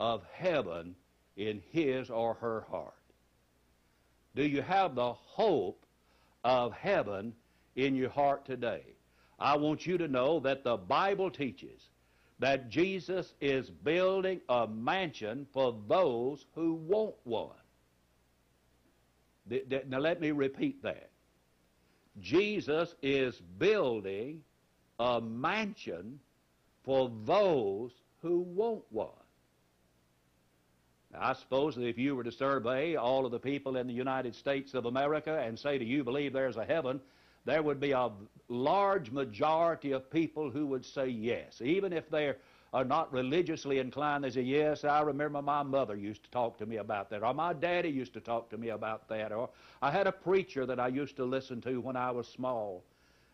of 0.00 0.22
heaven 0.32 0.96
in 1.36 1.62
his 1.70 2.10
or 2.10 2.34
her 2.34 2.66
heart? 2.70 2.94
Do 4.34 4.46
you 4.46 4.62
have 4.62 4.94
the 4.94 5.12
hope 5.12 5.86
of 6.44 6.72
heaven 6.72 7.34
in 7.74 7.94
your 7.94 8.10
heart 8.10 8.44
today? 8.44 8.82
I 9.38 9.56
want 9.56 9.86
you 9.86 9.98
to 9.98 10.08
know 10.08 10.40
that 10.40 10.64
the 10.64 10.76
Bible 10.76 11.30
teaches 11.30 11.90
that 12.38 12.68
Jesus 12.68 13.34
is 13.40 13.70
building 13.70 14.40
a 14.48 14.66
mansion 14.66 15.46
for 15.52 15.78
those 15.88 16.44
who 16.54 16.74
want 16.74 17.14
one. 17.24 17.50
Now, 19.88 19.98
let 19.98 20.20
me 20.20 20.32
repeat 20.32 20.82
that. 20.82 21.10
Jesus 22.20 22.94
is 23.02 23.40
building 23.58 24.42
a 24.98 25.20
mansion 25.20 26.18
for 26.84 27.10
those 27.24 27.92
who 28.22 28.40
want 28.40 28.82
one. 28.90 29.08
I 31.18 31.32
suppose 31.32 31.74
that 31.76 31.86
if 31.86 31.98
you 31.98 32.14
were 32.14 32.24
to 32.24 32.32
survey 32.32 32.96
all 32.96 33.24
of 33.24 33.32
the 33.32 33.38
people 33.38 33.76
in 33.76 33.86
the 33.86 33.94
United 33.94 34.34
States 34.34 34.74
of 34.74 34.86
America 34.86 35.38
and 35.38 35.58
say, 35.58 35.78
Do 35.78 35.84
you 35.84 36.04
believe 36.04 36.32
there's 36.32 36.56
a 36.56 36.64
heaven? 36.64 37.00
there 37.46 37.62
would 37.62 37.80
be 37.80 37.92
a 37.92 38.10
large 38.48 39.10
majority 39.12 39.92
of 39.92 40.10
people 40.10 40.50
who 40.50 40.66
would 40.66 40.84
say 40.84 41.06
yes, 41.06 41.62
even 41.62 41.92
if 41.92 42.10
they're 42.10 42.36
are 42.72 42.84
not 42.84 43.10
religiously 43.10 43.78
inclined, 43.78 44.24
they 44.24 44.30
say, 44.30 44.42
Yes, 44.42 44.84
I 44.84 45.00
remember 45.00 45.40
my 45.40 45.62
mother 45.62 45.96
used 45.96 46.24
to 46.24 46.30
talk 46.30 46.58
to 46.58 46.66
me 46.66 46.76
about 46.76 47.08
that, 47.08 47.22
or 47.22 47.32
my 47.32 47.52
daddy 47.54 47.88
used 47.88 48.12
to 48.14 48.20
talk 48.20 48.50
to 48.50 48.58
me 48.58 48.68
about 48.70 49.08
that, 49.08 49.32
or 49.32 49.48
I 49.80 49.90
had 49.90 50.06
a 50.06 50.12
preacher 50.12 50.66
that 50.66 50.78
I 50.78 50.88
used 50.88 51.16
to 51.16 51.24
listen 51.24 51.60
to 51.62 51.80
when 51.80 51.96
I 51.96 52.10
was 52.10 52.26
small. 52.26 52.82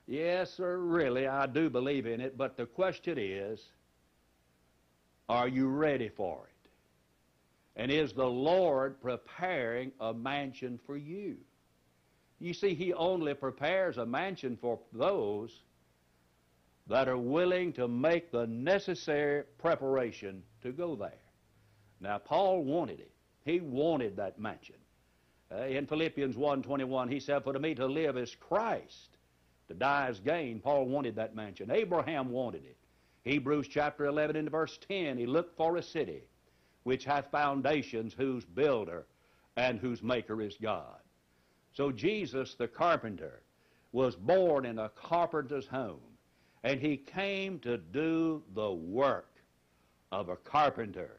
Yes, 0.07 0.53
sir, 0.53 0.79
really, 0.79 1.27
I 1.27 1.47
do 1.47 1.71
believe 1.71 2.07
in 2.07 2.21
it, 2.21 2.37
but 2.37 2.57
the 2.57 2.67
question 2.67 3.17
is, 3.19 3.65
are 5.29 5.49
you 5.49 5.67
ready 5.67 6.11
for 6.11 6.45
it? 6.47 6.52
And 7.77 7.91
is 7.91 8.13
the 8.13 8.27
Lord 8.27 9.01
preparing 9.01 9.93
a 10.01 10.13
mansion 10.13 10.79
for 10.87 10.97
you? 10.97 11.37
You 12.39 12.53
see, 12.53 12.75
He 12.75 12.93
only 12.93 13.35
prepares 13.35 13.97
a 13.99 14.05
mansion 14.05 14.59
for 14.61 14.79
those 14.93 15.63
that 16.89 17.09
are 17.09 17.19
willing 17.19 17.73
to 17.75 17.89
make 17.89 18.31
the 18.31 18.47
necessary 18.47 19.45
preparation 19.59 20.43
to 20.63 20.73
go 20.73 20.97
there. 20.97 21.13
Now, 22.01 22.19
Paul 22.19 22.65
wanted 22.65 23.01
it. 23.01 23.13
He 23.45 23.61
wanted 23.61 24.17
that 24.17 24.39
mansion. 24.39 24.77
Uh, 25.51 25.65
in 25.67 25.87
Philippians 25.87 26.37
1.21, 26.37 27.11
he 27.11 27.21
said, 27.21 27.45
For 27.45 27.53
to 27.53 27.59
me 27.59 27.75
to 27.77 27.87
live 27.87 28.17
is 28.17 28.35
Christ, 28.35 29.17
to 29.69 29.75
die 29.75 30.09
is 30.09 30.19
gain. 30.21 30.61
Paul 30.61 30.87
wanted 30.87 31.17
that 31.17 31.37
mansion. 31.37 31.71
Abraham 31.71 32.31
wanted 32.31 32.65
it. 32.65 32.77
Hebrews 33.23 33.69
chapter 33.69 34.07
11 34.07 34.37
and 34.37 34.51
verse 34.51 34.79
10, 34.89 35.17
he 35.17 35.27
looked 35.27 35.57
for 35.57 35.77
a 35.77 35.83
city 35.83 36.23
which 36.85 37.05
hath 37.05 37.31
foundations, 37.31 38.15
whose 38.15 38.45
builder 38.45 39.07
and 39.57 39.79
whose 39.79 40.03
maker 40.03 40.41
is 40.41 40.57
God. 40.61 40.99
So 41.73 41.91
Jesus, 41.91 42.55
the 42.55 42.69
carpenter, 42.69 43.43
was 43.93 44.17
born 44.17 44.67
in 44.67 44.79
a 44.79 44.89
carpenter's 44.91 45.67
home. 45.67 46.01
And 46.65 46.81
he 46.81 46.97
came 46.97 47.59
to 47.61 47.77
do 47.77 48.43
the 48.55 48.73
work 48.73 49.31
of 50.13 50.29
a 50.29 50.37
carpenter. 50.37 51.19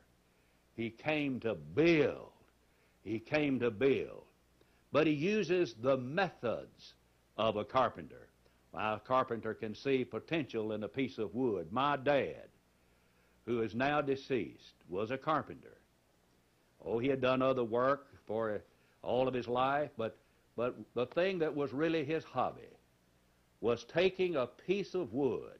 He 0.75 0.89
came 0.89 1.39
to 1.41 1.55
build. 1.55 2.31
He 3.03 3.19
came 3.19 3.59
to 3.59 3.69
build. 3.69 4.23
But 4.91 5.07
he 5.07 5.13
uses 5.13 5.75
the 5.81 5.97
methods 5.97 6.93
of 7.37 7.57
a 7.57 7.65
carpenter. 7.65 8.27
a 8.73 9.01
carpenter 9.03 9.53
can 9.53 9.75
see 9.75 10.05
potential 10.05 10.71
in 10.71 10.83
a 10.83 10.87
piece 10.87 11.17
of 11.17 11.35
wood. 11.35 11.71
My 11.71 11.97
dad, 11.97 12.47
who 13.45 13.61
is 13.61 13.75
now 13.75 14.01
deceased, 14.01 14.75
was 14.89 15.11
a 15.11 15.17
carpenter. 15.17 15.77
Oh, 16.85 16.99
he 16.99 17.07
had 17.07 17.21
done 17.21 17.41
other 17.41 17.63
work 17.63 18.07
for 18.25 18.61
all 19.01 19.27
of 19.27 19.33
his 19.33 19.47
life, 19.47 19.91
but, 19.97 20.17
but 20.55 20.75
the 20.95 21.05
thing 21.07 21.39
that 21.39 21.55
was 21.55 21.73
really 21.73 22.03
his 22.05 22.23
hobby 22.23 22.61
was 23.61 23.85
taking 23.85 24.35
a 24.35 24.47
piece 24.47 24.93
of 24.93 25.13
wood 25.13 25.59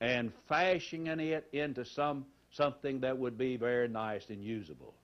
and 0.00 0.32
fashioning 0.48 1.20
it 1.20 1.48
into 1.52 1.84
some 1.84 2.26
something 2.50 3.00
that 3.00 3.16
would 3.16 3.38
be 3.38 3.56
very 3.56 3.88
nice 3.88 4.28
and 4.28 4.42
usable. 4.42 4.94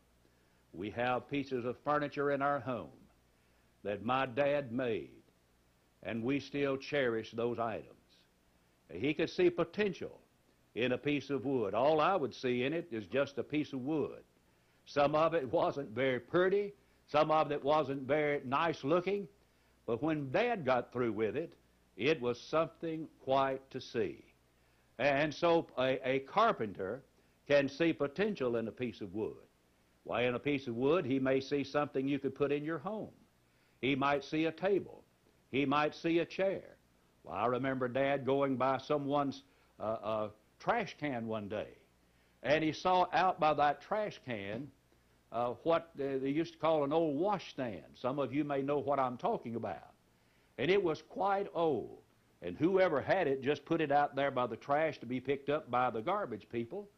We 0.75 0.91
have 0.91 1.31
pieces 1.31 1.65
of 1.65 1.77
furniture 1.83 2.33
in 2.33 2.43
our 2.43 2.61
home 2.61 2.91
that 3.85 4.05
my 4.05 4.27
dad 4.27 4.71
made, 4.71 5.23
and 6.03 6.23
we 6.23 6.41
still 6.41 6.77
cherish 6.77 7.31
those 7.33 7.59
items. 7.59 7.95
He 8.93 9.15
could 9.15 9.31
see 9.31 9.49
potential 9.49 10.21
in 10.75 10.93
a 10.93 10.99
piece 10.99 11.31
of 11.31 11.45
wood. 11.45 11.75
All 11.75 12.01
I 12.01 12.17
would 12.17 12.35
see 12.35 12.65
in 12.65 12.73
it 12.73 12.89
is 12.91 13.07
just 13.07 13.39
a 13.39 13.43
piece 13.43 13.73
of 13.73 13.81
wood. 13.81 14.23
Some 14.85 15.15
of 15.15 15.35
it 15.35 15.51
wasn't 15.53 15.91
very 15.91 16.21
pretty, 16.21 16.73
some 17.07 17.31
of 17.31 17.51
it 17.53 17.63
wasn't 17.63 18.03
very 18.03 18.41
nice 18.45 18.85
looking, 18.85 19.29
but 19.87 20.03
when 20.03 20.31
Dad 20.31 20.65
got 20.65 20.93
through 20.93 21.13
with 21.13 21.37
it, 21.37 21.55
it 21.97 22.21
was 22.21 22.41
something 22.41 23.09
quite 23.25 23.69
to 23.71 23.81
see. 23.81 24.25
And 24.99 25.33
so 25.33 25.67
a, 25.79 25.99
a 26.09 26.19
carpenter 26.21 27.03
can 27.47 27.69
see 27.69 27.93
potential 27.93 28.57
in 28.57 28.69
a 28.69 28.73
piece 28.73 29.01
of 29.01 29.15
wood. 29.15 29.37
Why, 30.05 30.23
in 30.23 30.35
a 30.35 30.39
piece 30.39 30.67
of 30.67 30.75
wood, 30.75 31.05
he 31.05 31.19
may 31.19 31.41
see 31.41 31.65
something 31.65 32.09
you 32.09 32.19
could 32.19 32.35
put 32.35 32.53
in 32.53 32.65
your 32.65 32.79
home. 32.79 33.11
He 33.81 33.95
might 33.95 34.25
see 34.25 34.47
a 34.47 34.53
table. 34.53 35.05
He 35.51 35.65
might 35.67 35.95
see 35.95 36.21
a 36.21 36.25
chair. 36.25 36.77
Well, 37.25 37.35
I 37.35 37.47
remember 37.47 37.89
Dad 37.89 38.25
going 38.25 38.57
by 38.57 38.79
someone's 38.79 39.43
uh, 39.79 39.83
uh, 39.83 40.29
trash 40.59 40.97
can 40.99 41.27
one 41.27 41.49
day, 41.49 41.69
and 42.43 42.63
he 42.63 42.73
saw 42.73 43.07
out 43.13 43.41
by 43.41 43.55
that 43.55 43.81
trash 43.83 44.21
can 44.25 44.69
uh, 45.33 45.55
what 45.63 45.91
they 45.95 46.29
used 46.29 46.55
to 46.55 46.59
call 46.59 46.85
an 46.85 46.93
old 46.93 47.19
washstand. 47.19 47.85
Some 47.95 48.19
of 48.19 48.33
you 48.33 48.45
may 48.45 48.63
know 48.63 48.79
what 48.79 48.99
I'm 48.99 49.17
talking 49.17 49.57
about. 49.57 49.93
And 50.57 50.71
it 50.71 50.83
was 50.83 51.03
quite 51.03 51.47
old. 51.55 51.99
And 52.41 52.57
whoever 52.57 53.01
had 53.01 53.27
it 53.27 53.43
just 53.43 53.65
put 53.65 53.81
it 53.81 53.93
out 53.93 54.15
there 54.15 54.31
by 54.31 54.47
the 54.47 54.57
trash 54.57 54.99
to 55.01 55.07
be 55.07 55.21
picked 55.21 55.49
up 55.49 55.71
by 55.71 55.91
the 55.91 56.01
garbage 56.01 56.49
people. 56.51 56.89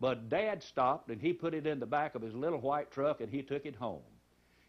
But 0.00 0.28
Dad 0.28 0.62
stopped 0.62 1.08
and 1.10 1.20
he 1.20 1.32
put 1.32 1.54
it 1.54 1.66
in 1.66 1.78
the 1.78 1.86
back 1.86 2.14
of 2.14 2.22
his 2.22 2.34
little 2.34 2.60
white 2.60 2.90
truck 2.90 3.20
and 3.20 3.30
he 3.30 3.42
took 3.42 3.64
it 3.64 3.76
home. 3.76 4.02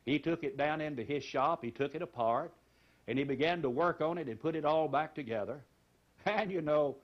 He 0.05 0.19
took 0.19 0.43
it 0.43 0.57
down 0.57 0.81
into 0.81 1.03
his 1.03 1.23
shop, 1.23 1.63
he 1.63 1.71
took 1.71 1.95
it 1.95 2.01
apart, 2.01 2.53
and 3.07 3.17
he 3.17 3.23
began 3.23 3.61
to 3.61 3.69
work 3.69 4.01
on 4.01 4.17
it 4.17 4.27
and 4.27 4.39
put 4.39 4.55
it 4.55 4.65
all 4.65 4.87
back 4.87 5.15
together. 5.15 5.61
And 6.25 6.49
you 6.49 6.61
know, 6.61 6.95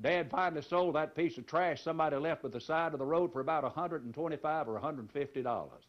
Dad 0.00 0.30
finally 0.30 0.62
sold 0.62 0.94
that 0.94 1.16
piece 1.16 1.38
of 1.38 1.46
trash 1.46 1.82
somebody 1.82 2.16
left 2.16 2.44
at 2.44 2.52
the 2.52 2.60
side 2.60 2.92
of 2.92 3.00
the 3.00 3.06
road 3.06 3.32
for 3.32 3.40
about 3.40 3.64
125 3.64 4.68
or 4.68 4.72
150 4.74 5.42
dollars. 5.42 5.84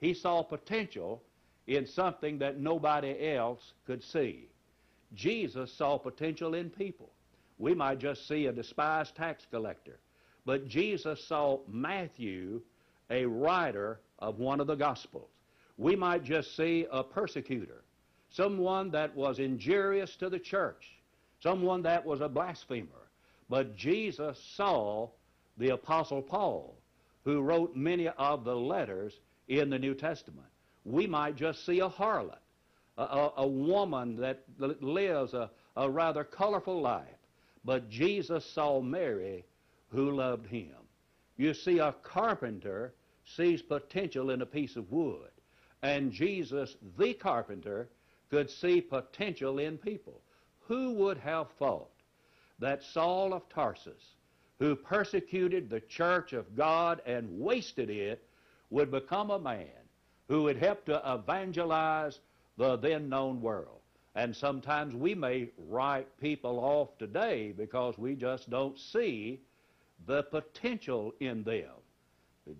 He 0.00 0.14
saw 0.14 0.42
potential 0.42 1.22
in 1.66 1.86
something 1.86 2.38
that 2.38 2.58
nobody 2.58 3.34
else 3.34 3.74
could 3.86 4.02
see. 4.02 4.48
Jesus 5.14 5.72
saw 5.72 5.98
potential 5.98 6.54
in 6.54 6.70
people. 6.70 7.10
We 7.58 7.74
might 7.74 7.98
just 7.98 8.26
see 8.26 8.46
a 8.46 8.52
despised 8.52 9.14
tax 9.14 9.46
collector, 9.50 10.00
but 10.46 10.66
Jesus 10.66 11.22
saw 11.22 11.60
Matthew, 11.68 12.62
a 13.10 13.26
writer 13.26 14.00
of 14.18 14.38
one 14.38 14.60
of 14.60 14.66
the 14.66 14.74
Gospels. 14.74 15.28
We 15.76 15.94
might 15.94 16.24
just 16.24 16.56
see 16.56 16.86
a 16.90 17.04
persecutor, 17.04 17.84
someone 18.30 18.90
that 18.92 19.14
was 19.14 19.38
injurious 19.38 20.16
to 20.16 20.30
the 20.30 20.38
church, 20.38 20.98
someone 21.40 21.82
that 21.82 22.04
was 22.04 22.20
a 22.20 22.28
blasphemer. 22.28 23.01
But 23.48 23.76
Jesus 23.76 24.38
saw 24.56 25.10
the 25.58 25.70
Apostle 25.70 26.22
Paul, 26.22 26.76
who 27.24 27.40
wrote 27.40 27.76
many 27.76 28.08
of 28.08 28.44
the 28.44 28.56
letters 28.56 29.18
in 29.48 29.70
the 29.70 29.78
New 29.78 29.94
Testament 29.94 30.48
we 30.84 31.06
might 31.06 31.36
just 31.36 31.64
see 31.64 31.80
a 31.80 31.88
harlot, 31.88 32.38
a, 32.98 33.02
a, 33.02 33.32
a 33.38 33.46
woman 33.46 34.16
that 34.16 34.44
lives 34.58 35.34
a, 35.34 35.50
a 35.76 35.88
rather 35.88 36.24
colorful 36.24 36.80
life. 36.80 37.06
But 37.64 37.88
Jesus 37.88 38.44
saw 38.44 38.80
Mary 38.80 39.44
who 39.90 40.10
loved 40.10 40.46
him. 40.46 40.74
You 41.36 41.54
see, 41.54 41.78
a 41.78 41.94
carpenter 42.02 42.94
sees 43.24 43.62
potential 43.62 44.30
in 44.30 44.42
a 44.42 44.46
piece 44.46 44.76
of 44.76 44.90
wood. 44.90 45.30
And 45.82 46.12
Jesus, 46.12 46.76
the 46.98 47.14
carpenter, 47.14 47.88
could 48.30 48.50
see 48.50 48.80
potential 48.80 49.58
in 49.58 49.78
people. 49.78 50.20
Who 50.66 50.94
would 50.94 51.18
have 51.18 51.50
thought 51.58 51.90
that 52.62 52.82
Saul 52.82 53.34
of 53.34 53.48
Tarsus, 53.48 54.14
who 54.60 54.76
persecuted 54.76 55.68
the 55.68 55.80
church 55.80 56.32
of 56.32 56.56
God 56.56 57.02
and 57.04 57.40
wasted 57.40 57.90
it, 57.90 58.24
would 58.70 58.90
become 58.90 59.30
a 59.30 59.38
man 59.38 59.66
who 60.28 60.44
would 60.44 60.56
help 60.56 60.84
to 60.86 61.02
evangelize 61.04 62.20
the 62.56 62.76
then 62.76 63.08
known 63.08 63.40
world. 63.42 63.80
And 64.14 64.34
sometimes 64.34 64.94
we 64.94 65.14
may 65.14 65.48
write 65.68 66.06
people 66.20 66.60
off 66.60 66.96
today 66.98 67.52
because 67.52 67.98
we 67.98 68.14
just 68.14 68.48
don't 68.48 68.78
see 68.78 69.40
the 70.06 70.22
potential 70.22 71.12
in 71.18 71.42
them. 71.42 71.72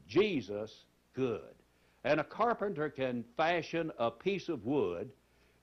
Jesus 0.08 0.84
good. 1.14 1.54
And 2.02 2.18
a 2.18 2.24
carpenter 2.24 2.88
can 2.88 3.24
fashion 3.36 3.92
a 3.98 4.10
piece 4.10 4.48
of 4.48 4.64
wood 4.64 5.10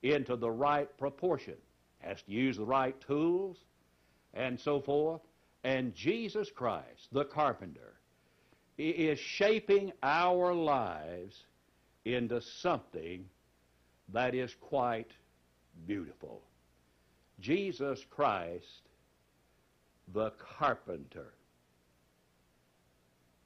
into 0.01 0.37
the 0.37 0.49
right 0.49 0.95
proportion. 0.97 1.55
Has 1.99 2.21
to 2.21 2.31
use 2.31 2.55
the 2.55 2.65
right 2.65 2.99
tools 3.01 3.57
and 4.33 4.59
so 4.59 4.79
forth. 4.81 5.21
And 5.63 5.93
Jesus 5.93 6.49
Christ, 6.51 7.07
the 7.11 7.25
carpenter, 7.25 7.93
is 8.77 9.19
shaping 9.19 9.91
our 10.01 10.53
lives 10.53 11.43
into 12.05 12.41
something 12.41 13.25
that 14.13 14.33
is 14.33 14.55
quite 14.61 15.11
beautiful. 15.85 16.41
Jesus 17.39 18.05
Christ, 18.09 18.89
the 20.13 20.31
carpenter. 20.57 21.33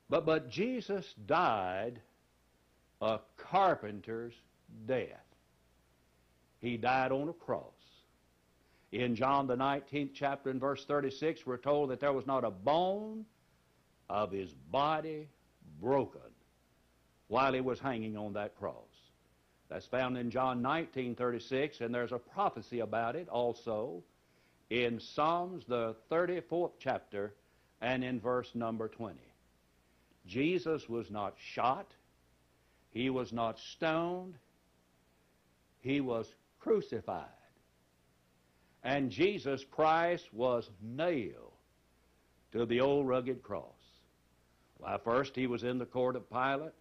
But, 0.09 0.25
but 0.25 0.49
Jesus 0.49 1.13
died 1.25 1.99
a 3.01 3.19
carpenter's 3.37 4.33
death. 4.85 5.07
He 6.59 6.77
died 6.77 7.11
on 7.11 7.29
a 7.29 7.33
cross. 7.33 7.73
In 8.93 9.15
John 9.15 9.47
the 9.47 9.55
19th 9.55 10.11
chapter 10.13 10.51
and 10.51 10.61
verse 10.61 10.85
36, 10.85 11.47
we're 11.47 11.57
told 11.57 11.89
that 11.89 11.99
there 11.99 12.13
was 12.13 12.27
not 12.27 12.43
a 12.43 12.51
bone 12.51 13.25
of 14.07 14.31
his 14.31 14.53
body 14.53 15.27
broken 15.81 16.21
while 17.27 17.53
he 17.53 17.59
was 17.59 17.79
hanging 17.79 18.15
on 18.15 18.33
that 18.33 18.55
cross. 18.55 18.75
That's 19.67 19.87
found 19.87 20.15
in 20.15 20.29
John 20.29 20.61
19:36, 20.61 21.81
and 21.81 21.91
there's 21.93 22.11
a 22.11 22.19
prophecy 22.19 22.81
about 22.81 23.15
it 23.15 23.27
also 23.29 24.03
in 24.69 24.99
Psalms 24.99 25.65
the 25.65 25.95
34th 26.11 26.73
chapter 26.77 27.33
and 27.81 28.03
in 28.03 28.19
verse 28.19 28.53
number 28.53 28.87
20. 28.87 29.19
Jesus 30.27 30.87
was 30.87 31.09
not 31.09 31.33
shot, 31.39 31.87
he 32.91 33.09
was 33.09 33.33
not 33.33 33.57
stoned, 33.57 34.37
he 35.79 35.99
was 35.99 36.35
crucified. 36.59 37.42
And 38.83 39.09
Jesus 39.09 39.63
Christ 39.71 40.33
was 40.33 40.69
nailed 40.81 41.53
to 42.51 42.65
the 42.65 42.81
old 42.81 43.07
rugged 43.07 43.41
cross. 43.41 43.63
Why, 44.77 44.97
first 45.03 45.35
he 45.35 45.47
was 45.47 45.63
in 45.63 45.77
the 45.77 45.85
court 45.85 46.15
of 46.15 46.29
Pilate, 46.29 46.73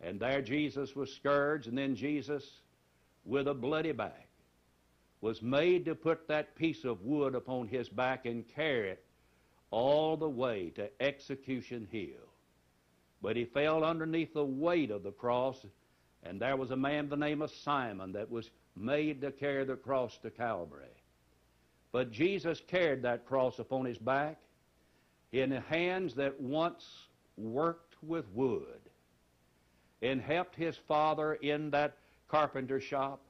and 0.00 0.20
there 0.20 0.42
Jesus 0.42 0.94
was 0.94 1.12
scourged, 1.12 1.66
and 1.66 1.78
then 1.78 1.96
Jesus, 1.96 2.44
with 3.24 3.48
a 3.48 3.54
bloody 3.54 3.92
back, 3.92 4.28
was 5.20 5.42
made 5.42 5.86
to 5.86 5.94
put 5.94 6.28
that 6.28 6.54
piece 6.54 6.84
of 6.84 7.02
wood 7.02 7.34
upon 7.34 7.66
his 7.66 7.88
back 7.88 8.26
and 8.26 8.46
carry 8.54 8.90
it 8.90 9.04
all 9.70 10.16
the 10.16 10.28
way 10.28 10.70
to 10.76 10.90
Execution 11.02 11.88
Hill. 11.90 12.28
But 13.20 13.36
he 13.36 13.44
fell 13.44 13.82
underneath 13.82 14.32
the 14.32 14.44
weight 14.44 14.90
of 14.90 15.02
the 15.02 15.10
cross, 15.10 15.64
and 16.28 16.40
there 16.40 16.56
was 16.56 16.70
a 16.70 16.76
man 16.76 17.06
by 17.06 17.16
the 17.16 17.24
name 17.24 17.40
of 17.40 17.50
Simon 17.50 18.12
that 18.12 18.30
was 18.30 18.50
made 18.76 19.22
to 19.22 19.32
carry 19.32 19.64
the 19.64 19.76
cross 19.76 20.18
to 20.18 20.30
Calvary. 20.30 20.84
But 21.90 22.12
Jesus 22.12 22.60
carried 22.68 23.02
that 23.02 23.26
cross 23.26 23.58
upon 23.58 23.86
his 23.86 23.96
back 23.96 24.38
in 25.32 25.50
hands 25.50 26.14
that 26.14 26.38
once 26.38 26.86
worked 27.38 27.96
with 28.02 28.26
wood 28.34 28.80
and 30.02 30.20
helped 30.20 30.54
his 30.54 30.76
father 30.76 31.34
in 31.34 31.70
that 31.70 31.96
carpenter 32.28 32.78
shop. 32.78 33.20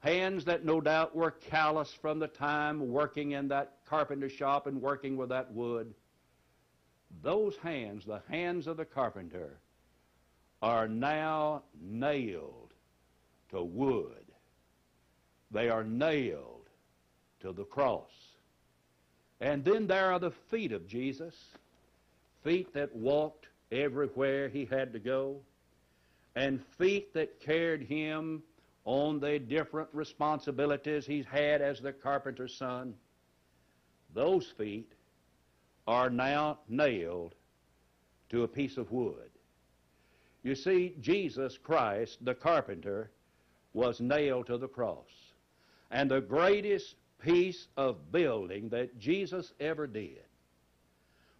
Hands 0.00 0.44
that 0.44 0.64
no 0.64 0.80
doubt 0.80 1.14
were 1.14 1.30
callous 1.30 1.92
from 1.92 2.18
the 2.18 2.28
time 2.28 2.88
working 2.88 3.32
in 3.32 3.48
that 3.48 3.76
carpenter 3.86 4.28
shop 4.28 4.66
and 4.66 4.82
working 4.82 5.16
with 5.16 5.28
that 5.28 5.52
wood. 5.52 5.94
Those 7.22 7.56
hands, 7.56 8.04
the 8.04 8.22
hands 8.28 8.66
of 8.66 8.76
the 8.76 8.84
carpenter, 8.84 9.58
are 10.62 10.88
now 10.88 11.62
nailed 11.80 12.72
to 13.50 13.62
wood. 13.62 14.32
They 15.50 15.68
are 15.68 15.84
nailed 15.84 16.68
to 17.40 17.52
the 17.52 17.64
cross. 17.64 18.10
And 19.40 19.64
then 19.64 19.86
there 19.86 20.12
are 20.12 20.18
the 20.18 20.32
feet 20.50 20.72
of 20.72 20.86
Jesus, 20.86 21.34
feet 22.42 22.74
that 22.74 22.94
walked 22.94 23.46
everywhere 23.70 24.48
he 24.48 24.64
had 24.64 24.92
to 24.92 24.98
go, 24.98 25.40
and 26.34 26.64
feet 26.76 27.14
that 27.14 27.40
carried 27.40 27.82
him 27.82 28.42
on 28.84 29.20
the 29.20 29.38
different 29.38 29.88
responsibilities 29.92 31.06
he's 31.06 31.26
had 31.26 31.60
as 31.60 31.80
the 31.80 31.92
carpenter's 31.92 32.54
son. 32.54 32.94
Those 34.14 34.46
feet 34.56 34.92
are 35.86 36.10
now 36.10 36.58
nailed 36.68 37.34
to 38.30 38.42
a 38.42 38.48
piece 38.48 38.76
of 38.76 38.90
wood. 38.90 39.30
You 40.42 40.54
see, 40.54 40.94
Jesus 41.00 41.58
Christ, 41.58 42.24
the 42.24 42.34
carpenter, 42.34 43.10
was 43.72 44.00
nailed 44.00 44.46
to 44.46 44.58
the 44.58 44.68
cross. 44.68 45.10
And 45.90 46.10
the 46.10 46.20
greatest 46.20 46.96
piece 47.20 47.68
of 47.76 48.12
building 48.12 48.68
that 48.68 48.98
Jesus 48.98 49.52
ever 49.60 49.86
did 49.86 50.22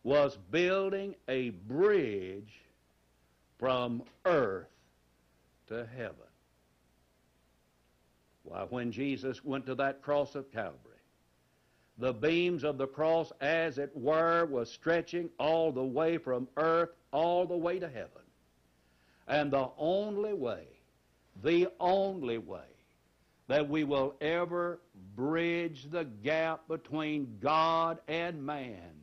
was 0.02 0.38
building 0.50 1.14
a 1.28 1.50
bridge 1.50 2.52
from 3.58 4.02
earth 4.24 4.68
to 5.68 5.86
heaven. 5.96 6.14
Why, 8.44 8.64
when 8.70 8.90
Jesus 8.90 9.44
went 9.44 9.66
to 9.66 9.74
that 9.76 10.02
cross 10.02 10.34
of 10.34 10.50
Calvary, 10.50 10.78
the 11.98 12.12
beams 12.12 12.64
of 12.64 12.78
the 12.78 12.86
cross, 12.86 13.32
as 13.40 13.78
it 13.78 13.90
were, 13.94 14.46
was 14.46 14.70
stretching 14.70 15.28
all 15.38 15.72
the 15.72 15.84
way 15.84 16.16
from 16.16 16.48
earth 16.56 16.90
all 17.12 17.44
the 17.44 17.56
way 17.56 17.78
to 17.78 17.88
heaven. 17.88 18.22
And 19.28 19.50
the 19.50 19.68
only 19.76 20.32
way, 20.32 20.66
the 21.42 21.68
only 21.78 22.38
way 22.38 22.60
that 23.46 23.68
we 23.68 23.84
will 23.84 24.14
ever 24.20 24.80
bridge 25.14 25.86
the 25.90 26.04
gap 26.04 26.66
between 26.66 27.38
God 27.40 27.98
and 28.08 28.44
man 28.44 29.02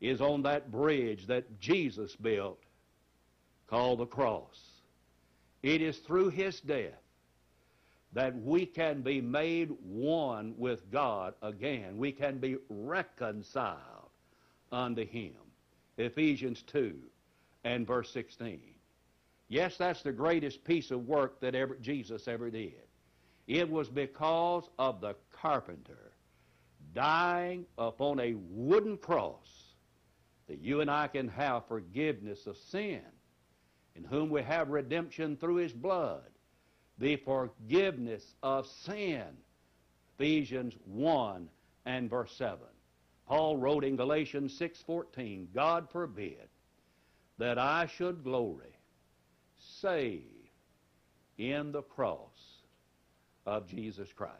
is 0.00 0.20
on 0.20 0.42
that 0.42 0.70
bridge 0.70 1.26
that 1.26 1.58
Jesus 1.58 2.14
built 2.16 2.62
called 3.66 4.00
the 4.00 4.06
cross. 4.06 4.60
It 5.62 5.80
is 5.80 5.98
through 5.98 6.28
his 6.28 6.60
death 6.60 6.92
that 8.12 8.36
we 8.42 8.66
can 8.66 9.02
be 9.02 9.20
made 9.20 9.70
one 9.82 10.54
with 10.56 10.90
God 10.90 11.34
again. 11.42 11.96
We 11.98 12.12
can 12.12 12.38
be 12.38 12.56
reconciled 12.68 14.10
unto 14.70 15.06
him. 15.06 15.34
Ephesians 15.98 16.62
2 16.66 16.94
and 17.64 17.86
verse 17.86 18.10
16. 18.10 18.75
Yes, 19.48 19.76
that's 19.76 20.02
the 20.02 20.12
greatest 20.12 20.64
piece 20.64 20.90
of 20.90 21.06
work 21.06 21.40
that 21.40 21.54
ever, 21.54 21.76
Jesus 21.76 22.26
ever 22.26 22.50
did. 22.50 22.82
It 23.46 23.70
was 23.70 23.88
because 23.88 24.68
of 24.78 25.00
the 25.00 25.14
carpenter 25.30 26.12
dying 26.94 27.64
upon 27.78 28.18
a 28.18 28.34
wooden 28.34 28.96
cross 28.96 29.74
that 30.48 30.60
you 30.60 30.80
and 30.80 30.90
I 30.90 31.08
can 31.08 31.28
have 31.28 31.68
forgiveness 31.68 32.46
of 32.46 32.56
sin, 32.56 33.02
in 33.94 34.04
whom 34.04 34.30
we 34.30 34.42
have 34.42 34.68
redemption 34.68 35.36
through 35.36 35.56
his 35.56 35.72
blood, 35.72 36.30
the 36.98 37.16
forgiveness 37.16 38.34
of 38.42 38.66
sin. 38.66 39.26
Ephesians 40.14 40.74
1 40.86 41.48
and 41.84 42.10
verse 42.10 42.32
7. 42.36 42.58
Paul 43.26 43.56
wrote 43.56 43.84
in 43.84 43.96
Galatians 43.96 44.58
6:14, 44.58 45.48
God 45.52 45.90
forbid 45.90 46.48
that 47.38 47.58
I 47.58 47.86
should 47.86 48.24
glory 48.24 48.75
save 49.80 50.22
in 51.38 51.72
the 51.72 51.82
cross 51.82 52.62
of 53.46 53.66
Jesus 53.66 54.12
Christ. 54.12 54.34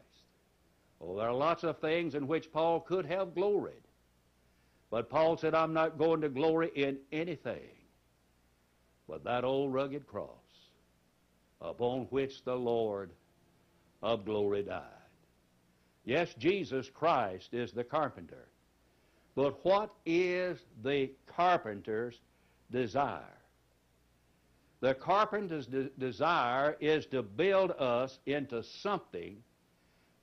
Oh, 1.00 1.16
there 1.16 1.28
are 1.28 1.34
lots 1.34 1.62
of 1.62 1.78
things 1.78 2.14
in 2.14 2.26
which 2.26 2.52
Paul 2.52 2.80
could 2.80 3.06
have 3.06 3.34
gloried. 3.34 3.74
But 4.90 5.10
Paul 5.10 5.36
said, 5.36 5.54
I'm 5.54 5.74
not 5.74 5.98
going 5.98 6.20
to 6.22 6.28
glory 6.28 6.70
in 6.74 6.98
anything 7.12 7.76
but 9.08 9.24
that 9.24 9.44
old 9.44 9.72
rugged 9.72 10.06
cross 10.06 10.28
upon 11.60 12.06
which 12.10 12.44
the 12.44 12.54
Lord 12.54 13.10
of 14.02 14.24
glory 14.24 14.62
died. 14.62 14.82
Yes, 16.04 16.34
Jesus 16.38 16.90
Christ 16.90 17.54
is 17.54 17.72
the 17.72 17.84
carpenter. 17.84 18.48
But 19.34 19.64
what 19.64 19.92
is 20.04 20.58
the 20.82 21.10
carpenter's 21.26 22.20
desire? 22.70 23.22
The 24.80 24.94
carpenter's 24.94 25.66
de- 25.66 25.90
desire 25.98 26.76
is 26.80 27.06
to 27.06 27.22
build 27.22 27.72
us 27.72 28.18
into 28.26 28.62
something 28.62 29.42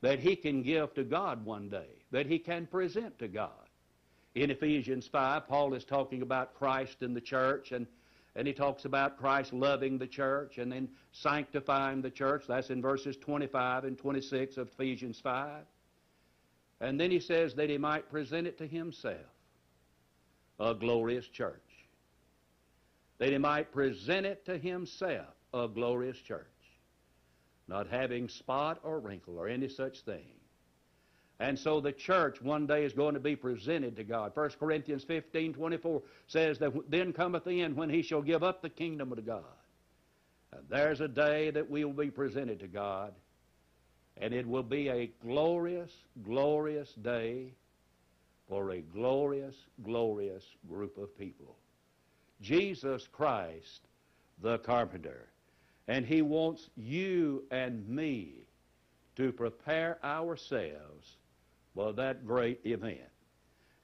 that 0.01 0.19
he 0.19 0.35
can 0.35 0.61
give 0.61 0.93
to 0.93 1.03
God 1.03 1.43
one 1.43 1.69
day, 1.69 2.03
that 2.11 2.25
he 2.25 2.37
can 2.37 2.67
present 2.67 3.17
to 3.19 3.27
God. 3.27 3.51
In 4.35 4.51
Ephesians 4.51 5.07
5, 5.07 5.47
Paul 5.47 5.73
is 5.73 5.85
talking 5.85 6.21
about 6.21 6.55
Christ 6.55 6.97
and 7.01 7.15
the 7.15 7.21
church, 7.21 7.71
and, 7.71 7.87
and 8.35 8.47
he 8.47 8.53
talks 8.53 8.85
about 8.85 9.17
Christ 9.17 9.53
loving 9.53 9.97
the 9.97 10.07
church 10.07 10.57
and 10.57 10.71
then 10.71 10.89
sanctifying 11.11 12.01
the 12.01 12.11
church. 12.11 12.43
That's 12.47 12.69
in 12.69 12.81
verses 12.81 13.15
25 13.17 13.85
and 13.85 13.97
26 13.97 14.57
of 14.57 14.69
Ephesians 14.69 15.19
5. 15.19 15.63
And 16.81 16.99
then 16.99 17.11
he 17.11 17.19
says 17.19 17.55
that 17.55 17.69
he 17.69 17.77
might 17.77 18.09
present 18.09 18.45
it 18.45 18.57
to 18.57 18.67
himself, 18.67 19.17
a 20.59 20.73
glorious 20.73 21.27
church 21.27 21.72
that 23.19 23.30
he 23.30 23.38
might 23.38 23.71
present 23.71 24.26
it 24.26 24.45
to 24.45 24.58
himself 24.58 25.34
a 25.54 25.67
glorious 25.67 26.17
church, 26.17 26.45
not 27.67 27.88
having 27.88 28.28
spot 28.28 28.80
or 28.84 28.99
wrinkle 28.99 29.38
or 29.38 29.47
any 29.47 29.69
such 29.69 30.02
thing. 30.02 30.34
And 31.39 31.58
so 31.58 31.82
the 31.82 31.91
church 31.91 32.41
one 32.41 32.67
day 32.67 32.86
is 32.86 32.93
going 32.93 33.15
to 33.15 33.19
be 33.19 33.36
presented 33.36 33.95
to 33.97 34.04
God. 34.04 34.32
1 34.36 34.52
Corinthians 34.60 35.04
15, 35.04 35.54
24 35.54 36.02
says 36.28 36.60
that 36.60 36.71
then 36.89 37.12
cometh 37.12 37.43
the 37.43 37.62
end 37.62 37.76
when 37.76 37.89
he 37.89 38.02
shall 38.02 38.21
give 38.21 38.43
up 38.43 38.62
the 38.62 38.69
kingdom 38.69 39.13
to 39.15 39.21
God. 39.21 39.43
And 40.52 40.62
there's 40.69 41.02
a 41.02 41.08
day 41.08 41.49
that 41.52 41.69
we 41.69 41.84
will 41.84 41.93
be 41.93 42.12
presented 42.12 42.60
to 42.60 42.67
God. 42.67 43.13
And 44.17 44.34
it 44.34 44.47
will 44.47 44.63
be 44.63 44.89
a 44.89 45.12
glorious, 45.23 45.91
glorious 46.23 46.93
day 46.93 47.54
for 48.47 48.71
a 48.71 48.82
glorious, 48.82 49.56
glorious 49.84 50.43
group 50.69 50.97
of 50.97 51.17
people. 51.17 51.58
Jesus 52.43 53.08
Christ, 53.08 53.88
the 54.41 54.60
carpenter. 54.60 55.29
And 55.88 56.06
he 56.06 56.21
wants 56.21 56.69
you 56.75 57.43
and 57.49 57.88
me 57.88 58.34
to 59.15 59.32
prepare 59.32 59.97
ourselves 60.03 61.17
for 61.73 61.93
that 61.93 62.25
great 62.25 62.60
event. 62.65 62.99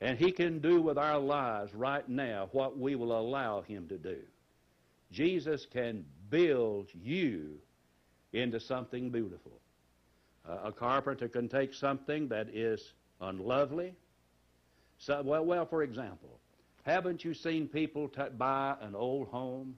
And 0.01 0.17
he 0.17 0.31
can 0.31 0.59
do 0.59 0.81
with 0.81 0.97
our 0.97 1.19
lives 1.19 1.73
right 1.73 2.07
now 2.07 2.49
what 2.51 2.77
we 2.77 2.95
will 2.95 3.17
allow 3.17 3.61
him 3.61 3.87
to 3.87 3.97
do. 3.97 4.17
Jesus 5.11 5.65
can 5.65 6.05
build 6.29 6.89
you 6.93 7.55
into 8.33 8.59
something 8.59 9.09
beautiful. 9.09 9.53
Uh, 10.47 10.57
a 10.65 10.71
carpenter 10.71 11.27
can 11.27 11.49
take 11.49 11.73
something 11.73 12.27
that 12.27 12.49
is 12.49 12.93
unlovely. 13.21 13.93
So, 14.97 15.21
well, 15.23 15.45
well, 15.45 15.65
for 15.65 15.83
example, 15.83 16.39
haven't 16.83 17.23
you 17.23 17.33
seen 17.33 17.67
people 17.67 18.07
t- 18.07 18.21
buy 18.37 18.75
an 18.81 18.95
old 18.95 19.27
home? 19.29 19.75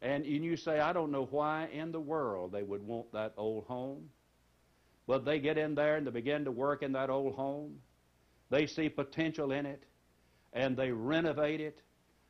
And, 0.00 0.24
and 0.24 0.44
you 0.44 0.56
say, 0.56 0.80
I 0.80 0.92
don't 0.92 1.12
know 1.12 1.26
why 1.30 1.68
in 1.72 1.92
the 1.92 2.00
world 2.00 2.52
they 2.52 2.62
would 2.62 2.82
want 2.82 3.12
that 3.12 3.34
old 3.36 3.64
home. 3.64 4.10
But 5.06 5.24
they 5.24 5.38
get 5.38 5.58
in 5.58 5.74
there 5.74 5.96
and 5.96 6.06
they 6.06 6.10
begin 6.10 6.44
to 6.44 6.50
work 6.50 6.82
in 6.82 6.92
that 6.92 7.10
old 7.10 7.34
home. 7.34 7.78
They 8.50 8.66
see 8.66 8.88
potential 8.88 9.52
in 9.52 9.64
it, 9.64 9.82
and 10.52 10.76
they 10.76 10.92
renovate 10.92 11.60
it, 11.60 11.80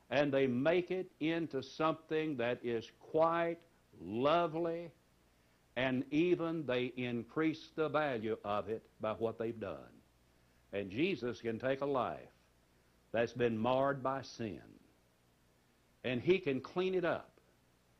and 0.09 0.33
they 0.33 0.47
make 0.47 0.91
it 0.91 1.11
into 1.19 1.63
something 1.63 2.37
that 2.37 2.61
is 2.63 2.89
quite 3.11 3.59
lovely, 4.01 4.91
and 5.75 6.05
even 6.13 6.65
they 6.65 6.93
increase 6.97 7.71
the 7.75 7.89
value 7.89 8.37
of 8.45 8.69
it 8.69 8.85
by 9.01 9.13
what 9.15 9.39
they've 9.39 9.59
done. 9.59 9.79
And 10.73 10.91
Jesus 10.91 11.41
can 11.41 11.59
take 11.59 11.81
a 11.81 11.87
life 11.87 12.32
that's 13.13 13.33
been 13.33 13.59
marred 13.59 14.03
by 14.03 14.23
sin, 14.23 14.61
and 16.05 16.21
He 16.21 16.39
can 16.39 16.61
clean 16.61 16.95
it 16.95 17.05
up 17.05 17.31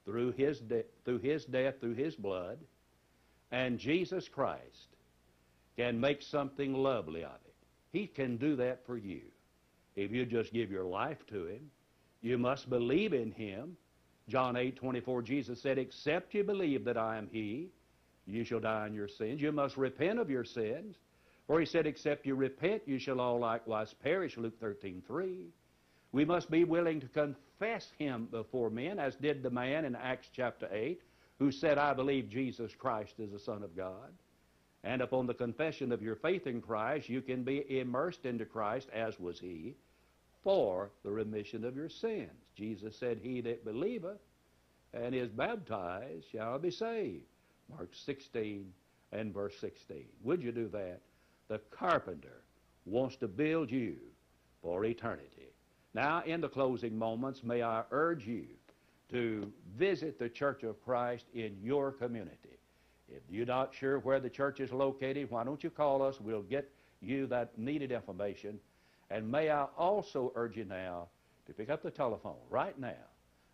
through 0.05 0.33
His, 0.33 0.59
de- 0.61 0.85
through 1.05 1.19
his 1.19 1.45
death, 1.45 1.75
through 1.81 1.95
His 1.95 2.15
blood, 2.17 2.59
and 3.51 3.79
Jesus 3.79 4.29
Christ 4.29 4.89
can 5.77 6.01
make 6.01 6.23
something 6.23 6.75
lovely 6.75 7.25
of 7.25 7.39
it. 7.47 7.55
He 7.93 8.07
can 8.07 8.37
do 8.37 8.57
that 8.57 8.85
for 8.87 8.97
you. 8.97 9.23
If 9.95 10.11
you 10.11 10.25
just 10.25 10.53
give 10.53 10.71
your 10.71 10.85
life 10.85 11.27
to 11.29 11.47
Him, 11.47 11.71
you 12.23 12.39
must 12.39 12.71
believe 12.71 13.13
in 13.13 13.33
Him. 13.33 13.77
John 14.29 14.57
8, 14.57 14.77
24, 14.77 15.23
Jesus 15.23 15.61
said, 15.61 15.79
Except 15.79 16.35
you 16.35 16.45
believe 16.45 16.85
that 16.85 16.97
I 16.97 17.19
am 17.19 17.29
He, 17.31 17.69
you 18.27 18.45
shall 18.45 18.61
die 18.61 18.87
in 18.87 18.95
your 18.95 19.09
sins. 19.09 19.43
You 19.43 19.53
must 19.53 19.77
repent 19.77 20.19
of 20.19 20.31
your 20.31 20.45
sins. 20.45 20.97
For 21.53 21.61
He 21.61 21.67
said, 21.67 21.87
Except 21.87 22.25
you 22.25 22.35
repent, 22.35 22.81
you 22.87 22.99
shall 22.99 23.21
all 23.21 23.39
likewise 23.39 23.95
perish. 24.03 24.39
Luke 24.39 24.59
13, 24.59 25.03
3. 25.07 25.49
We 26.11 26.25
must 26.25 26.51
be 26.51 26.65
willing 26.65 26.99
to 27.01 27.09
confess 27.09 27.93
Him 27.99 28.27
before 28.31 28.71
men, 28.71 28.99
as 28.99 29.17
did 29.17 29.43
the 29.43 29.51
man 29.51 29.85
in 29.85 29.95
Acts 29.95 30.31
chapter 30.35 30.67
8 30.73 31.03
who 31.39 31.53
said, 31.53 31.77
I 31.77 31.93
believe 31.93 32.31
Jesus 32.31 32.75
Christ 32.75 33.17
is 33.19 33.33
the 33.33 33.39
Son 33.39 33.63
of 33.63 33.77
God. 33.77 34.15
And 34.83 35.03
upon 35.03 35.27
the 35.27 35.35
confession 35.35 35.93
of 35.93 36.01
your 36.01 36.17
faith 36.17 36.47
in 36.47 36.63
Christ, 36.63 37.11
you 37.11 37.21
can 37.21 37.43
be 37.43 37.79
immersed 37.79 38.25
into 38.25 38.47
Christ, 38.47 38.89
as 38.91 39.21
was 39.21 39.39
he, 39.39 39.77
for 40.43 40.91
the 41.05 41.11
remission 41.11 41.67
of 41.67 41.77
your 41.77 41.91
sins. 41.91 42.31
Jesus 42.57 42.99
said, 42.99 43.21
He 43.23 43.43
that 43.43 43.63
believeth 43.63 44.23
and 44.95 45.15
is 45.15 45.29
baptized 45.29 46.25
shall 46.33 46.59
be 46.59 46.71
saved. 46.71 47.27
Mark 47.69 47.91
16 47.93 48.73
and 49.13 49.35
verse 49.35 49.59
16. 49.61 50.07
Would 50.23 50.43
you 50.43 50.53
do 50.53 50.69
that? 50.69 51.03
The 51.53 51.61
carpenter 51.71 52.41
wants 52.87 53.17
to 53.17 53.29
build 53.29 53.71
you 53.71 53.97
for 54.63 54.87
eternity. 54.87 55.53
Now, 55.93 56.23
in 56.25 56.41
the 56.41 56.49
closing 56.49 56.97
moments, 56.97 57.45
may 57.45 57.63
I 57.63 57.83
urge 57.91 58.27
you 58.27 58.47
to 59.11 59.53
visit 59.77 60.19
the 60.19 60.31
Church 60.31 60.63
of 60.63 60.83
Christ 60.83 61.27
in 61.35 61.59
your 61.63 61.93
community. 61.93 62.57
If 63.07 63.21
you're 63.29 63.45
not 63.45 63.75
sure 63.75 63.99
where 63.99 64.19
the 64.19 64.31
church 64.31 64.61
is 64.61 64.73
located, 64.73 65.31
why 65.31 65.45
don't 65.45 65.63
you 65.63 65.69
call 65.69 66.01
us? 66.01 66.23
We'll 66.23 66.41
get 66.41 66.71
you 67.03 67.27
that 67.27 67.59
needed 67.59 67.93
information. 67.93 68.59
And 69.11 69.31
may 69.31 69.51
I 69.51 69.65
also 69.77 70.33
urge 70.35 70.57
you 70.57 70.65
now 70.65 71.09
to 71.47 71.53
pick 71.53 71.69
up 71.69 71.83
the 71.83 71.91
telephone 71.91 72.41
right 72.49 72.79
now 72.81 73.05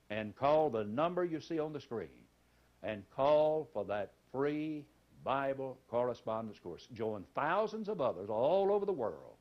and 0.09 0.37
call 0.37 0.71
the 0.71 0.85
number 0.85 1.25
you 1.25 1.41
see 1.41 1.59
on 1.59 1.73
the 1.73 1.81
screen 1.81 2.23
and 2.85 3.03
call 3.11 3.69
for 3.73 3.85
that 3.87 4.13
free 4.31 4.85
Bible 5.25 5.79
correspondence 5.89 6.59
course. 6.59 6.89
Join 6.93 7.25
thousands 7.35 7.89
of 7.89 8.01
others 8.01 8.31
all 8.31 8.73
over 8.73 8.87
the 8.87 8.93
world 8.93 9.37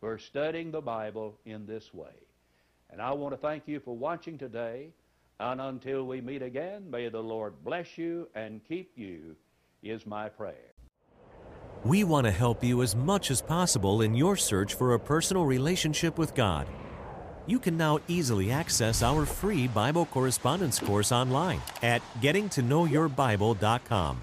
who 0.00 0.06
are 0.06 0.18
studying 0.18 0.70
the 0.70 0.80
Bible 0.80 1.38
in 1.44 1.66
this 1.66 1.94
way. 1.94 2.14
And 2.90 3.00
I 3.00 3.12
want 3.12 3.32
to 3.32 3.38
thank 3.38 3.66
you 3.66 3.80
for 3.80 3.96
watching 3.96 4.38
today. 4.38 4.90
And 5.40 5.60
until 5.60 6.06
we 6.06 6.20
meet 6.20 6.42
again, 6.42 6.90
may 6.90 7.08
the 7.08 7.22
Lord 7.22 7.54
bless 7.64 7.98
you 7.98 8.28
and 8.34 8.60
keep 8.68 8.92
you, 8.96 9.36
is 9.82 10.06
my 10.06 10.28
prayer. 10.28 10.72
We 11.84 12.04
want 12.04 12.26
to 12.26 12.30
help 12.30 12.64
you 12.64 12.82
as 12.82 12.96
much 12.96 13.30
as 13.30 13.42
possible 13.42 14.00
in 14.00 14.14
your 14.14 14.36
search 14.36 14.74
for 14.74 14.94
a 14.94 14.98
personal 14.98 15.44
relationship 15.44 16.16
with 16.16 16.34
God. 16.34 16.66
You 17.46 17.58
can 17.58 17.76
now 17.76 17.98
easily 18.08 18.50
access 18.50 19.02
our 19.02 19.26
free 19.26 19.68
Bible 19.68 20.06
correspondence 20.06 20.78
course 20.78 21.12
online 21.12 21.60
at 21.82 22.00
gettingtoknowyourbible.com. 22.20 24.20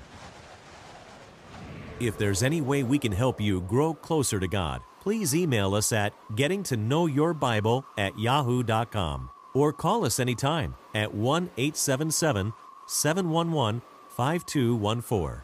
If 2.02 2.18
there's 2.18 2.42
any 2.42 2.62
way 2.62 2.82
we 2.82 2.98
can 2.98 3.12
help 3.12 3.40
you 3.40 3.62
grow 3.62 3.94
closer 3.94 4.40
to 4.40 4.48
God, 4.48 4.82
please 5.02 5.36
email 5.36 5.76
us 5.76 5.92
at 5.92 6.14
gettingtoknowyourbible 6.32 7.84
at 7.96 8.18
yahoo.com 8.18 9.30
or 9.54 9.72
call 9.72 10.04
us 10.04 10.20
anytime 10.20 10.74
at 10.96 11.14
1 11.14 11.52
877 11.58 12.54
711 12.88 13.84
5214. 14.10 15.44